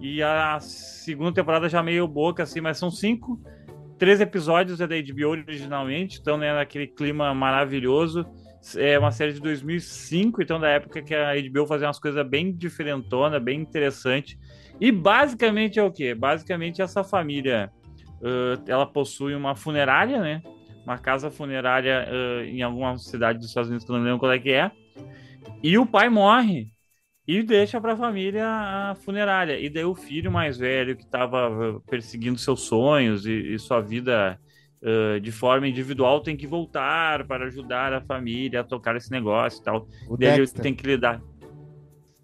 e 0.00 0.22
a 0.22 0.58
segunda 0.60 1.32
temporada 1.32 1.68
já 1.68 1.82
meio 1.82 2.06
boca 2.06 2.42
assim, 2.42 2.60
mas 2.60 2.78
são 2.78 2.90
cinco, 2.90 3.40
três 3.98 4.20
episódios 4.20 4.80
é 4.80 4.86
da 4.86 4.94
HBO 4.96 5.30
originalmente, 5.30 6.18
então 6.20 6.36
né, 6.36 6.52
naquele 6.52 6.86
clima 6.86 7.32
maravilhoso. 7.34 8.26
É 8.76 8.98
uma 8.98 9.10
série 9.10 9.34
de 9.34 9.40
2005, 9.40 10.40
então 10.40 10.58
da 10.58 10.68
época 10.68 11.02
que 11.02 11.14
a 11.14 11.34
HBO 11.34 11.66
fazia 11.66 11.86
umas 11.86 11.98
coisas 11.98 12.26
bem 12.26 12.50
diferentona, 12.50 13.38
bem 13.38 13.60
interessante. 13.60 14.38
E 14.80 14.90
basicamente 14.90 15.78
é 15.78 15.82
o 15.82 15.92
quê? 15.92 16.14
Basicamente 16.14 16.80
essa 16.80 17.04
família, 17.04 17.70
ãh, 18.22 18.62
ela 18.66 18.86
possui 18.86 19.34
uma 19.34 19.54
funerária, 19.54 20.18
né? 20.20 20.42
Uma 20.82 20.96
casa 20.96 21.30
funerária 21.30 22.08
ãh, 22.10 22.44
em 22.46 22.62
alguma 22.62 22.96
cidade 22.96 23.38
dos 23.38 23.48
Estados 23.48 23.68
Unidos 23.68 23.84
que 23.84 23.92
eu 23.92 23.96
não 23.96 24.04
lembro 24.04 24.18
qual 24.18 24.32
é 24.32 24.38
que 24.38 24.50
é. 24.50 24.70
E 25.62 25.76
o 25.76 25.84
pai 25.84 26.08
morre 26.08 26.73
e 27.26 27.42
deixa 27.42 27.80
para 27.80 27.94
a 27.94 27.96
família 27.96 28.46
a 28.46 28.94
funerária. 28.96 29.58
E 29.58 29.68
daí 29.70 29.84
o 29.84 29.94
filho 29.94 30.30
mais 30.30 30.58
velho 30.58 30.96
que 30.96 31.04
estava 31.04 31.80
perseguindo 31.88 32.38
seus 32.38 32.62
sonhos 32.62 33.24
e, 33.26 33.54
e 33.54 33.58
sua 33.58 33.80
vida 33.80 34.38
uh, 34.82 35.18
de 35.20 35.32
forma 35.32 35.66
individual 35.66 36.20
tem 36.20 36.36
que 36.36 36.46
voltar 36.46 37.26
para 37.26 37.46
ajudar 37.46 37.92
a 37.94 38.00
família 38.02 38.60
a 38.60 38.64
tocar 38.64 38.94
esse 38.96 39.10
negócio 39.10 39.60
e 39.60 39.64
tal. 39.64 39.88
O 40.08 40.16
Daí 40.16 40.28
ele 40.28 40.38
Dexter. 40.38 40.62
tem 40.62 40.74
que 40.74 40.86
lidar. 40.86 41.22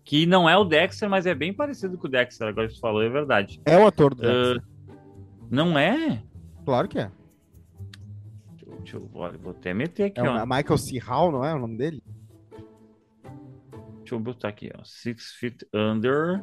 Que 0.04 0.26
não 0.26 0.48
é 0.48 0.56
o 0.56 0.64
Dexter, 0.64 1.08
mas 1.08 1.24
é 1.24 1.34
bem 1.34 1.52
parecido 1.52 1.96
com 1.96 2.06
o 2.06 2.10
Dexter, 2.10 2.48
agora 2.48 2.66
que 2.68 2.74
você 2.74 2.80
falou, 2.80 3.02
é 3.02 3.08
verdade. 3.08 3.60
É 3.64 3.78
o 3.78 3.86
ator 3.86 4.14
do 4.14 4.20
Uh, 4.22 4.26
Dexter. 4.54 4.62
não 5.50 5.78
é? 5.78 6.22
Claro 6.64 6.88
que 6.88 6.98
é. 6.98 7.10
Deixa 8.50 8.66
eu- 8.66 8.76
Deixa 8.80 8.96
eu, 8.96 9.06
vou 9.06 9.50
até 9.50 9.72
meter 9.72 10.04
aqui, 10.04 10.20
É 10.20 10.28
ó. 10.28 10.42
o 10.42 10.46
Michael 10.46 10.78
C. 10.78 10.98
Hall, 10.98 11.30
não 11.32 11.44
é 11.44 11.54
o 11.54 11.58
nome 11.58 11.76
dele? 11.78 12.02
Deixa 14.10 14.14
eu 14.14 14.18
botar 14.20 14.48
aqui, 14.48 14.70
ó. 14.76 14.82
Six 14.82 15.32
Feet 15.34 15.62
Under. 15.72 16.42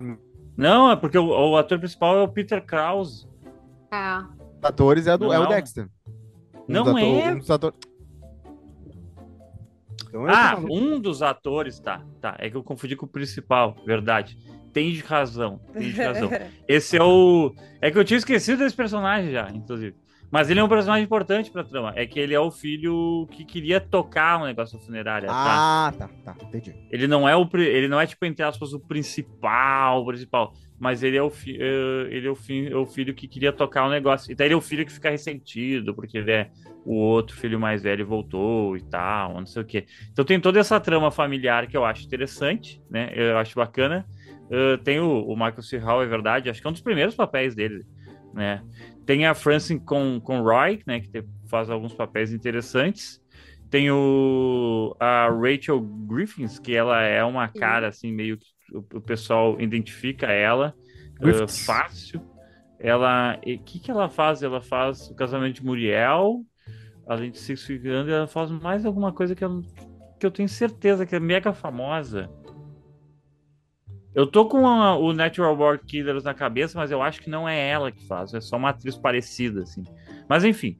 Hum. 0.00 0.18
Não, 0.54 0.90
é 0.90 0.96
porque 0.96 1.16
o, 1.16 1.26
o 1.28 1.56
ator 1.56 1.78
principal 1.78 2.18
é 2.18 2.22
o 2.22 2.28
Peter 2.28 2.62
Krause. 2.62 3.26
É. 3.90 4.18
Os 4.58 4.64
atores 4.64 5.06
é, 5.06 5.16
do, 5.16 5.26
Não 5.26 5.32
é 5.32 5.36
é 5.36 5.38
o 5.40 5.46
Dexter. 5.46 5.88
Um 6.68 6.72
Não 6.72 6.84
dos 6.84 6.94
ator- 6.94 7.02
é? 7.08 7.32
um 7.32 7.38
dos 7.38 7.50
ator- 7.50 7.74
Então, 10.08 10.22
eu 10.22 10.28
Ah, 10.28 10.52
maluco. 10.56 10.74
um 10.74 11.00
dos 11.00 11.22
atores, 11.22 11.78
tá. 11.80 12.04
Tá, 12.20 12.36
é 12.38 12.50
que 12.50 12.56
eu 12.56 12.62
confundi 12.62 12.96
com 12.96 13.06
o 13.06 13.08
principal, 13.08 13.74
verdade. 13.86 14.36
Tem 14.72 14.92
de 14.92 15.00
razão, 15.00 15.58
tem 15.72 15.90
de 15.90 16.02
razão. 16.02 16.28
Esse 16.68 16.98
é 16.98 17.02
o. 17.02 17.54
É 17.80 17.90
que 17.90 17.98
eu 17.98 18.04
tinha 18.04 18.18
esquecido 18.18 18.58
desse 18.58 18.76
personagem 18.76 19.32
já, 19.32 19.48
inclusive. 19.50 19.96
Mas 20.30 20.50
ele 20.50 20.60
é 20.60 20.64
um 20.64 20.68
personagem 20.68 21.04
importante 21.04 21.50
pra 21.50 21.64
trama. 21.64 21.92
É 21.96 22.06
que 22.06 22.18
ele 22.20 22.34
é 22.34 22.40
o 22.40 22.50
filho 22.50 23.28
que 23.32 23.44
queria 23.44 23.80
tocar 23.80 24.40
um 24.40 24.46
negócio 24.46 24.78
da 24.78 24.84
funerária, 24.84 25.36
tá? 25.42 25.66
Ah, 25.88 25.94
tá, 25.98 26.10
tá, 26.24 26.38
entendi. 26.42 26.76
Ele 26.90 27.06
não 27.06 27.28
é 27.28 27.36
o 27.36 27.48
ele 27.56 27.88
não 27.88 28.00
é 28.00 28.06
tipo 28.06 28.24
entre 28.24 28.42
aspas 28.44 28.72
o 28.72 28.80
principal, 28.80 30.02
o 30.02 30.06
principal, 30.06 30.52
mas 30.78 31.02
ele 31.02 31.16
é 31.16 31.22
o 31.22 31.30
fi- 31.30 31.58
eh, 31.60 32.08
ele 32.10 32.26
é 32.26 32.30
o, 32.30 32.34
fi- 32.36 32.66
é 32.68 32.76
o 32.76 32.86
filho 32.86 33.14
que 33.14 33.28
queria 33.28 33.52
tocar 33.52 33.86
o 33.86 33.90
negócio. 33.90 34.32
E 34.32 34.34
daí 34.34 34.46
ele 34.48 34.54
é 34.54 34.56
o 34.56 34.60
filho 34.60 34.86
que 34.86 34.92
fica 34.92 35.10
ressentido 35.10 35.94
porque 35.94 36.16
ele 36.18 36.32
é 36.32 36.50
o 36.84 36.94
outro 36.94 37.36
filho 37.36 37.60
mais 37.60 37.82
velho 37.82 38.06
voltou 38.06 38.76
e 38.76 38.82
tal, 38.82 39.34
não 39.34 39.46
sei 39.46 39.62
o 39.62 39.66
quê. 39.66 39.86
Então 40.12 40.24
tem 40.24 40.40
toda 40.40 40.58
essa 40.58 40.80
trama 40.80 41.10
familiar 41.10 41.66
que 41.68 41.76
eu 41.76 41.84
acho 41.84 42.04
interessante, 42.06 42.80
né? 42.88 43.10
Eu 43.14 43.36
acho 43.38 43.54
bacana. 43.54 44.06
Eh, 44.50 44.76
tem 44.78 44.98
o, 45.00 45.22
o 45.26 45.34
Michael 45.36 45.62
C. 45.62 45.76
Hall, 45.78 46.02
é 46.02 46.06
verdade, 46.06 46.48
acho 46.48 46.60
que 46.60 46.66
é 46.66 46.70
um 46.70 46.72
dos 46.72 46.82
primeiros 46.82 47.14
papéis 47.14 47.54
dele, 47.54 47.84
né? 48.32 48.62
Tem 49.08 49.24
a 49.24 49.34
Francine 49.34 49.80
com, 49.80 50.20
com 50.20 50.42
Roy, 50.42 50.82
né? 50.86 51.00
Que 51.00 51.08
te- 51.08 51.24
faz 51.48 51.70
alguns 51.70 51.94
papéis 51.94 52.30
interessantes. 52.30 53.18
Tem 53.70 53.90
o, 53.90 54.94
a 55.00 55.30
Rachel 55.30 55.80
Griffins, 55.80 56.58
que 56.58 56.74
ela 56.74 57.00
é 57.00 57.24
uma 57.24 57.48
cara 57.48 57.88
assim, 57.88 58.12
meio 58.12 58.36
que 58.36 58.46
o, 58.70 58.84
o 58.98 59.00
pessoal 59.00 59.58
identifica 59.58 60.26
ela 60.26 60.74
uh, 61.22 61.48
fácil. 61.64 62.20
Ela. 62.78 63.38
O 63.38 63.64
que, 63.64 63.80
que 63.80 63.90
ela 63.90 64.10
faz? 64.10 64.42
Ela 64.42 64.60
faz 64.60 65.08
o 65.08 65.14
casamento 65.14 65.54
de 65.54 65.64
Muriel, 65.64 66.44
além 67.06 67.30
de 67.30 67.38
Six 67.38 67.64
Feet 67.64 67.80
Under, 67.86 68.12
ela 68.14 68.26
faz 68.26 68.50
mais 68.50 68.84
alguma 68.84 69.10
coisa 69.10 69.34
que 69.34 69.42
eu, 69.42 69.62
que 70.20 70.26
eu 70.26 70.30
tenho 70.30 70.50
certeza 70.50 71.06
que 71.06 71.16
é 71.16 71.20
mega 71.20 71.54
famosa. 71.54 72.28
Eu 74.18 74.26
tô 74.26 74.46
com 74.46 74.66
a- 74.66 74.96
o 74.98 75.12
Natural 75.12 75.54
Born 75.56 75.78
Killers 75.86 76.24
na 76.24 76.34
cabeça, 76.34 76.76
mas 76.76 76.90
eu 76.90 77.00
acho 77.00 77.20
que 77.20 77.30
não 77.30 77.48
é 77.48 77.68
ela 77.68 77.92
que 77.92 78.04
faz, 78.06 78.34
é 78.34 78.40
só 78.40 78.56
uma 78.56 78.70
atriz 78.70 78.96
parecida, 78.96 79.62
assim. 79.62 79.84
Mas 80.28 80.42
enfim. 80.44 80.76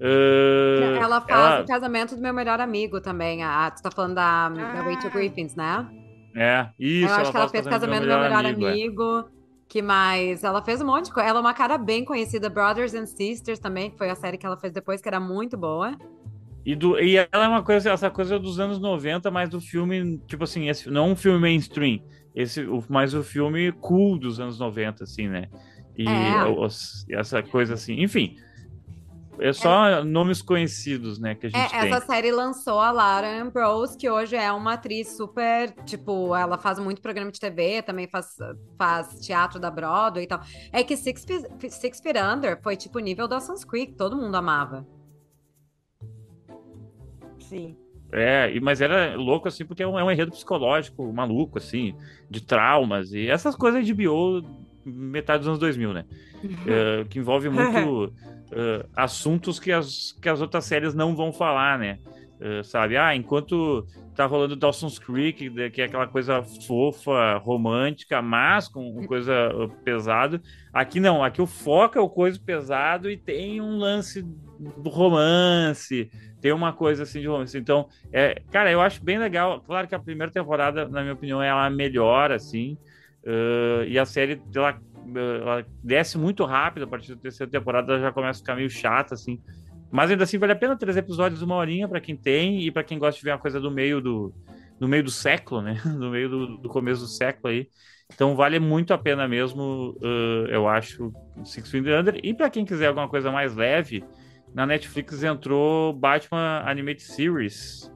uh, 0.00 0.96
Ela 1.00 1.20
faz 1.20 1.30
ela- 1.54 1.60
o 1.62 1.66
casamento 1.66 2.16
do 2.16 2.20
meu 2.20 2.34
melhor 2.34 2.60
amigo 2.60 3.00
também. 3.00 3.42
A, 3.42 3.70
tu 3.70 3.82
tá 3.82 3.90
falando 3.90 4.14
da, 4.14 4.48
da 4.48 4.62
Ah. 4.62 4.82
Rachel 4.82 5.10
Griffins, 5.10 5.54
né? 5.54 5.86
É, 6.34 6.68
isso. 6.78 7.06
eu 7.08 7.14
acho 7.14 7.30
que 7.30 7.36
ela 7.36 7.48
fez 7.48 7.66
casamento 7.66 8.02
do 8.02 8.08
meu 8.08 8.18
melhor 8.20 8.44
amigo. 8.44 9.20
é. 9.20 9.42
Que 9.68 9.80
mais? 9.80 10.44
Ela 10.44 10.60
fez 10.62 10.82
um 10.82 10.86
monte 10.86 11.06
de 11.06 11.12
coisa. 11.14 11.28
Ela 11.30 11.38
é 11.38 11.40
uma 11.40 11.54
cara 11.54 11.78
bem 11.78 12.04
conhecida. 12.04 12.50
Brothers 12.50 12.94
and 12.94 13.06
Sisters 13.06 13.58
também, 13.58 13.90
que 13.90 13.96
foi 13.96 14.10
a 14.10 14.14
série 14.14 14.36
que 14.36 14.44
ela 14.44 14.56
fez 14.58 14.70
depois, 14.70 15.00
que 15.00 15.08
era 15.08 15.18
muito 15.18 15.56
boa. 15.56 15.96
E, 16.66 16.74
do, 16.76 16.98
e 17.00 17.16
ela 17.16 17.44
é 17.46 17.48
uma 17.48 17.62
coisa, 17.62 17.90
essa 17.90 18.10
coisa 18.10 18.38
dos 18.38 18.60
anos 18.60 18.78
90, 18.78 19.30
mas 19.30 19.48
do 19.48 19.60
filme, 19.62 20.18
tipo 20.26 20.44
assim, 20.44 20.68
esse, 20.68 20.90
não 20.90 21.12
um 21.12 21.16
filme 21.16 21.38
mainstream, 21.40 22.00
esse, 22.34 22.62
o, 22.62 22.82
mas 22.88 23.14
o 23.14 23.22
filme 23.22 23.72
cool 23.72 24.18
dos 24.18 24.40
anos 24.40 24.58
90, 24.58 25.04
assim, 25.04 25.28
né? 25.28 25.48
E 25.96 26.06
É. 26.08 26.44
os- 26.46 27.04
essa 27.10 27.42
coisa 27.42 27.74
assim, 27.74 28.00
enfim. 28.02 28.36
É 29.38 29.52
só 29.52 30.04
nomes 30.04 30.40
conhecidos, 30.42 31.18
né, 31.18 31.34
que 31.34 31.46
a 31.46 31.48
gente 31.48 31.74
É, 31.74 31.80
tem. 31.80 31.92
essa 31.92 32.06
série 32.06 32.30
lançou 32.30 32.78
a 32.78 32.92
Lara 32.92 33.40
Ambrose, 33.42 33.96
que 33.96 34.08
hoje 34.08 34.36
é 34.36 34.52
uma 34.52 34.74
atriz 34.74 35.16
super, 35.16 35.72
tipo, 35.84 36.36
ela 36.36 36.58
faz 36.58 36.78
muito 36.78 37.00
programa 37.02 37.32
de 37.32 37.40
TV, 37.40 37.82
também 37.82 38.06
faz, 38.06 38.36
faz 38.78 39.18
teatro 39.20 39.58
da 39.58 39.70
Broadway 39.70 40.24
e 40.24 40.28
tal. 40.28 40.40
É 40.70 40.84
que 40.84 40.96
Six 40.96 41.24
Feet, 41.24 41.70
Six 41.72 42.00
Feet 42.00 42.16
Under 42.18 42.60
foi 42.62 42.76
tipo 42.76 42.98
o 42.98 43.00
nível 43.00 43.26
Dawson's 43.26 43.64
Creek, 43.64 43.94
todo 43.94 44.16
mundo 44.16 44.34
amava. 44.36 44.86
Sim. 47.40 47.76
É, 48.12 48.60
mas 48.60 48.82
era 48.82 49.16
louco, 49.16 49.48
assim, 49.48 49.64
porque 49.64 49.82
é 49.82 49.88
um, 49.88 49.98
é 49.98 50.04
um 50.04 50.10
enredo 50.10 50.30
psicológico 50.30 51.10
maluco, 51.12 51.58
assim, 51.58 51.94
de 52.28 52.42
traumas 52.42 53.12
e 53.14 53.28
essas 53.28 53.56
coisas 53.56 53.86
de 53.86 53.94
bio 53.94 54.44
metade 54.84 55.38
dos 55.40 55.48
anos 55.48 55.58
2000, 55.58 55.94
né? 55.94 56.04
É, 56.66 57.04
que 57.04 57.18
envolve 57.18 57.48
muito 57.48 58.12
é, 58.50 58.84
assuntos 58.94 59.58
que 59.58 59.72
as, 59.72 60.12
que 60.20 60.28
as 60.28 60.40
outras 60.40 60.64
séries 60.66 60.94
não 60.94 61.16
vão 61.16 61.32
falar, 61.32 61.78
né? 61.78 61.98
É, 62.44 62.60
sabe? 62.64 62.96
Ah, 62.96 63.14
enquanto 63.14 63.86
tá 64.16 64.26
rolando 64.26 64.56
Dawson's 64.56 64.98
Creek, 64.98 65.48
que 65.70 65.80
é 65.80 65.84
aquela 65.84 66.08
coisa 66.08 66.42
fofa, 66.66 67.36
romântica, 67.36 68.20
mas 68.20 68.66
com 68.66 68.92
com 68.92 69.06
coisa 69.06 69.32
uh, 69.54 69.68
pesada. 69.84 70.42
Aqui 70.72 70.98
não, 70.98 71.22
aqui 71.22 71.40
o 71.40 71.46
foco 71.46 71.96
é 71.96 72.00
o 72.00 72.10
coisa 72.10 72.40
pesado 72.44 73.08
e 73.08 73.16
tem 73.16 73.60
um 73.60 73.78
lance 73.78 74.22
do 74.22 74.90
romance, 74.90 76.10
tem 76.40 76.50
uma 76.52 76.72
coisa 76.72 77.04
assim 77.04 77.20
de 77.20 77.28
romance. 77.28 77.56
Então, 77.56 77.88
é, 78.12 78.42
cara, 78.50 78.72
eu 78.72 78.80
acho 78.80 79.04
bem 79.04 79.18
legal. 79.18 79.60
Claro 79.60 79.86
que 79.86 79.94
a 79.94 80.00
primeira 80.00 80.32
temporada, 80.32 80.88
na 80.88 81.02
minha 81.02 81.14
opinião, 81.14 81.40
ela 81.40 81.70
melhora, 81.70 82.34
assim. 82.34 82.76
uh, 83.24 83.84
e 83.86 83.96
a 84.00 84.04
série, 84.04 84.42
ela, 84.52 84.80
ela 85.14 85.66
desce 85.82 86.18
muito 86.18 86.44
rápido. 86.44 86.82
A 86.84 86.88
partir 86.88 87.14
da 87.14 87.20
terceira 87.20 87.50
temporada, 87.50 87.92
ela 87.92 88.02
já 88.02 88.10
começa 88.12 88.40
a 88.40 88.42
ficar 88.42 88.56
meio 88.56 88.68
chata, 88.68 89.14
assim. 89.14 89.40
Mas 89.92 90.10
ainda 90.10 90.24
assim, 90.24 90.38
vale 90.38 90.52
a 90.52 90.56
pena 90.56 90.74
três 90.74 90.96
episódios, 90.96 91.42
uma 91.42 91.54
horinha, 91.54 91.86
para 91.86 92.00
quem 92.00 92.16
tem. 92.16 92.62
E 92.62 92.70
para 92.70 92.82
quem 92.82 92.98
gosta 92.98 93.18
de 93.18 93.24
ver 93.24 93.32
uma 93.32 93.38
coisa 93.38 93.60
do 93.60 93.70
meio 93.70 94.00
do, 94.00 94.32
do 94.80 94.88
meio 94.88 95.04
do 95.04 95.10
século, 95.10 95.60
né? 95.60 95.78
Do 95.84 96.10
meio 96.10 96.30
do, 96.30 96.56
do 96.56 96.68
começo 96.70 97.02
do 97.02 97.06
século 97.06 97.52
aí. 97.52 97.68
Então 98.12 98.34
vale 98.34 98.58
muito 98.58 98.94
a 98.94 98.98
pena 98.98 99.28
mesmo, 99.28 99.96
uh, 100.02 100.46
eu 100.48 100.66
acho, 100.66 101.12
Six 101.44 101.70
Feet 101.70 101.86
Under. 101.86 102.18
E 102.22 102.32
para 102.32 102.50
quem 102.50 102.64
quiser 102.64 102.86
alguma 102.86 103.08
coisa 103.08 103.30
mais 103.30 103.54
leve, 103.54 104.02
na 104.54 104.66
Netflix 104.66 105.22
entrou 105.22 105.92
Batman 105.92 106.62
Animated 106.64 107.02
Series. 107.02 107.90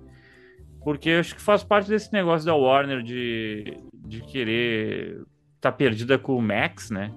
Porque 0.85 1.11
acho 1.11 1.35
que 1.35 1.41
faz 1.41 1.65
parte 1.65 1.89
desse 1.89 2.13
negócio 2.13 2.47
da 2.47 2.55
Warner 2.55 3.03
de, 3.03 3.77
de 3.95 4.21
querer 4.21 5.23
estar 5.57 5.73
perdida 5.73 6.19
com 6.19 6.37
o 6.37 6.43
Max, 6.43 6.91
né? 6.91 7.11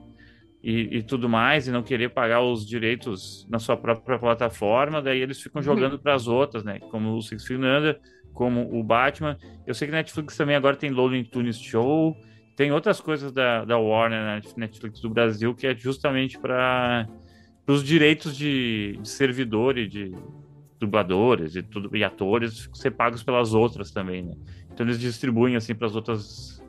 E, 0.61 0.97
e 0.97 1.03
tudo 1.03 1.29
mais, 1.29 1.67
e 1.67 1.71
não 1.71 1.81
querer 1.81 2.09
pagar 2.09 2.41
os 2.41 2.67
direitos 2.67 3.47
na 3.49 3.59
sua 3.59 3.77
própria 3.77 4.19
plataforma, 4.19 5.01
daí 5.01 5.21
eles 5.21 5.41
ficam 5.41 5.61
jogando 5.61 5.97
para 5.97 6.13
as 6.13 6.27
outras, 6.27 6.65
né? 6.65 6.79
Como 6.91 7.15
o 7.15 7.21
Six 7.21 7.45
Feet 7.45 7.59
Under, 7.59 7.97
como 8.33 8.77
o 8.77 8.83
Batman. 8.83 9.37
Eu 9.65 9.73
sei 9.73 9.87
que 9.87 9.93
Netflix 9.93 10.35
também 10.35 10.57
agora 10.57 10.75
tem 10.75 10.89
Looney 10.89 11.23
Tunes 11.23 11.57
Show, 11.57 12.15
tem 12.57 12.73
outras 12.73 12.99
coisas 12.99 13.31
da, 13.31 13.63
da 13.63 13.77
Warner 13.77 14.21
na 14.21 14.41
Netflix 14.57 14.99
do 14.99 15.09
Brasil 15.09 15.55
que 15.55 15.65
é 15.65 15.73
justamente 15.73 16.37
para 16.37 17.07
os 17.65 17.81
direitos 17.81 18.35
de, 18.35 18.99
de 19.01 19.07
servidor 19.07 19.77
e 19.77 19.87
de 19.87 20.13
dubladores 20.77 21.55
e, 21.55 21.63
tudo, 21.63 21.95
e 21.95 22.03
atores 22.03 22.69
ser 22.73 22.91
pagos 22.91 23.23
pelas 23.23 23.53
outras 23.53 23.91
também, 23.91 24.23
né? 24.23 24.35
Então 24.71 24.85
eles 24.85 24.99
distribuem 24.99 25.55
assim 25.55 25.75
para 25.75 25.87
as 25.87 25.95
outras 25.95 26.61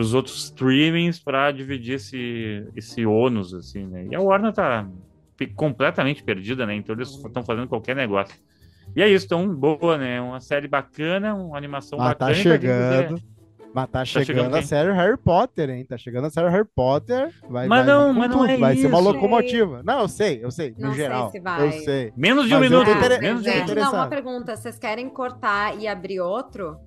os 0.00 0.14
outros 0.14 0.44
streamings 0.44 1.18
para 1.18 1.50
dividir 1.52 1.94
esse 1.94 2.66
esse 2.76 3.04
ônus 3.06 3.52
assim, 3.54 3.86
né? 3.86 4.06
E 4.10 4.14
a 4.14 4.20
Warner 4.20 4.52
tá 4.52 4.86
completamente 5.54 6.22
perdida, 6.22 6.66
né? 6.66 6.74
Então 6.74 6.94
eles 6.94 7.10
estão 7.10 7.42
fazendo 7.44 7.68
qualquer 7.68 7.94
negócio. 7.96 8.34
E 8.94 9.02
é 9.02 9.08
isso, 9.08 9.26
então 9.26 9.46
boa, 9.54 9.98
né? 9.98 10.20
Uma 10.20 10.40
série 10.40 10.68
bacana, 10.68 11.34
uma 11.34 11.56
animação 11.56 11.98
Mas 11.98 12.08
bacana. 12.10 12.32
tá 12.34 12.38
e 12.38 12.42
pra 12.42 12.50
quem 12.52 12.60
quiser- 12.60 13.02
chegando. 13.02 13.36
Mas 13.74 13.90
tá 13.90 14.04
chegando, 14.06 14.26
chegando 14.26 14.54
a 14.54 14.58
quem? 14.60 14.66
série 14.66 14.90
Harry 14.92 15.18
Potter, 15.18 15.68
hein? 15.68 15.84
Tá 15.84 15.98
chegando 15.98 16.24
a 16.28 16.30
série 16.30 16.48
Harry 16.48 16.66
Potter. 16.74 17.30
Vai, 17.46 17.66
Mas 17.68 17.84
vai 17.84 17.94
não, 17.94 18.14
mas 18.14 18.30
não 18.30 18.46
é 18.46 18.56
Vai 18.56 18.74
ser 18.76 18.86
uma 18.86 19.00
isso. 19.00 19.08
locomotiva. 19.12 19.82
Não, 19.84 20.00
eu 20.00 20.08
sei, 20.08 20.42
eu 20.42 20.50
sei. 20.50 20.74
Não 20.78 20.88
no 20.88 20.94
sei 20.94 21.02
geral. 21.04 21.30
se 21.30 21.40
vai. 21.40 21.66
Eu 21.66 21.72
sei. 21.72 22.10
Menos 22.16 22.46
de 22.48 22.54
um 22.54 22.60
Mas 22.60 22.70
minuto. 22.70 22.90
inter- 22.90 23.20
Menos 23.20 23.42
de 23.42 23.50
um 23.50 23.52
minuto. 23.52 23.74
não, 23.74 23.92
uma 23.92 24.06
pergunta. 24.06 24.56
Vocês 24.56 24.78
querem 24.78 25.10
cortar 25.10 25.78
e 25.78 25.86
abrir 25.86 26.20
outro? 26.20 26.78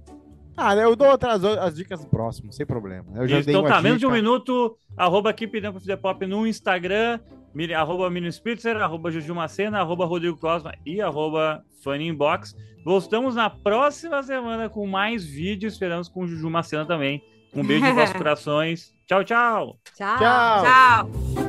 Ah, 0.62 0.76
eu 0.76 0.96
dou 0.96 1.08
outras 1.08 1.44
as 1.44 1.76
dicas 1.76 2.04
no 2.04 2.10
próximo, 2.10 2.52
sem 2.52 2.66
problema. 2.66 3.06
Eu 3.16 3.28
já 3.28 3.38
Isso, 3.38 3.46
dei 3.46 3.56
então 3.56 3.62
uma 3.64 3.76
tá, 3.76 3.82
menos 3.82 3.98
de 4.00 4.06
um 4.06 4.10
dica. 4.10 4.22
minuto, 4.22 4.78
arroba 4.98 5.32
Keep 5.32 5.62
Dump 5.62 5.80
the 5.86 5.96
Pop 5.96 6.26
no 6.28 6.46
Instagram, 6.46 7.20
arroba 7.78 8.10
Mini 8.10 8.32
Spitzer, 8.32 8.76
arroba 8.78 9.10
Juju 9.10 9.34
Macena, 9.34 9.80
arroba 9.80 10.06
Rodrigo 10.06 10.38
Cosma 10.38 10.74
e 10.86 11.02
arroba 11.02 11.64
Funny 11.82 12.08
Inbox. 12.10 12.56
Voltamos 12.84 13.36
na 13.36 13.50
próxima 13.50 14.22
semana 14.22 14.68
com 14.70 14.86
mais 14.86 15.26
vídeos, 15.26 15.74
esperamos 15.74 16.10
com 16.10 16.24
o 16.24 16.28
Juju 16.28 16.50
Macena 16.50 16.86
também. 16.86 17.24
Um 17.54 17.64
beijo 17.64 17.86
em 17.86 17.94
vossos 17.94 18.16
corações. 18.18 18.94
Tchau, 19.08 19.24
tchau! 19.24 19.78
Tchau. 19.96 20.18
Tchau. 20.18 20.64
Tchau. 20.64 21.49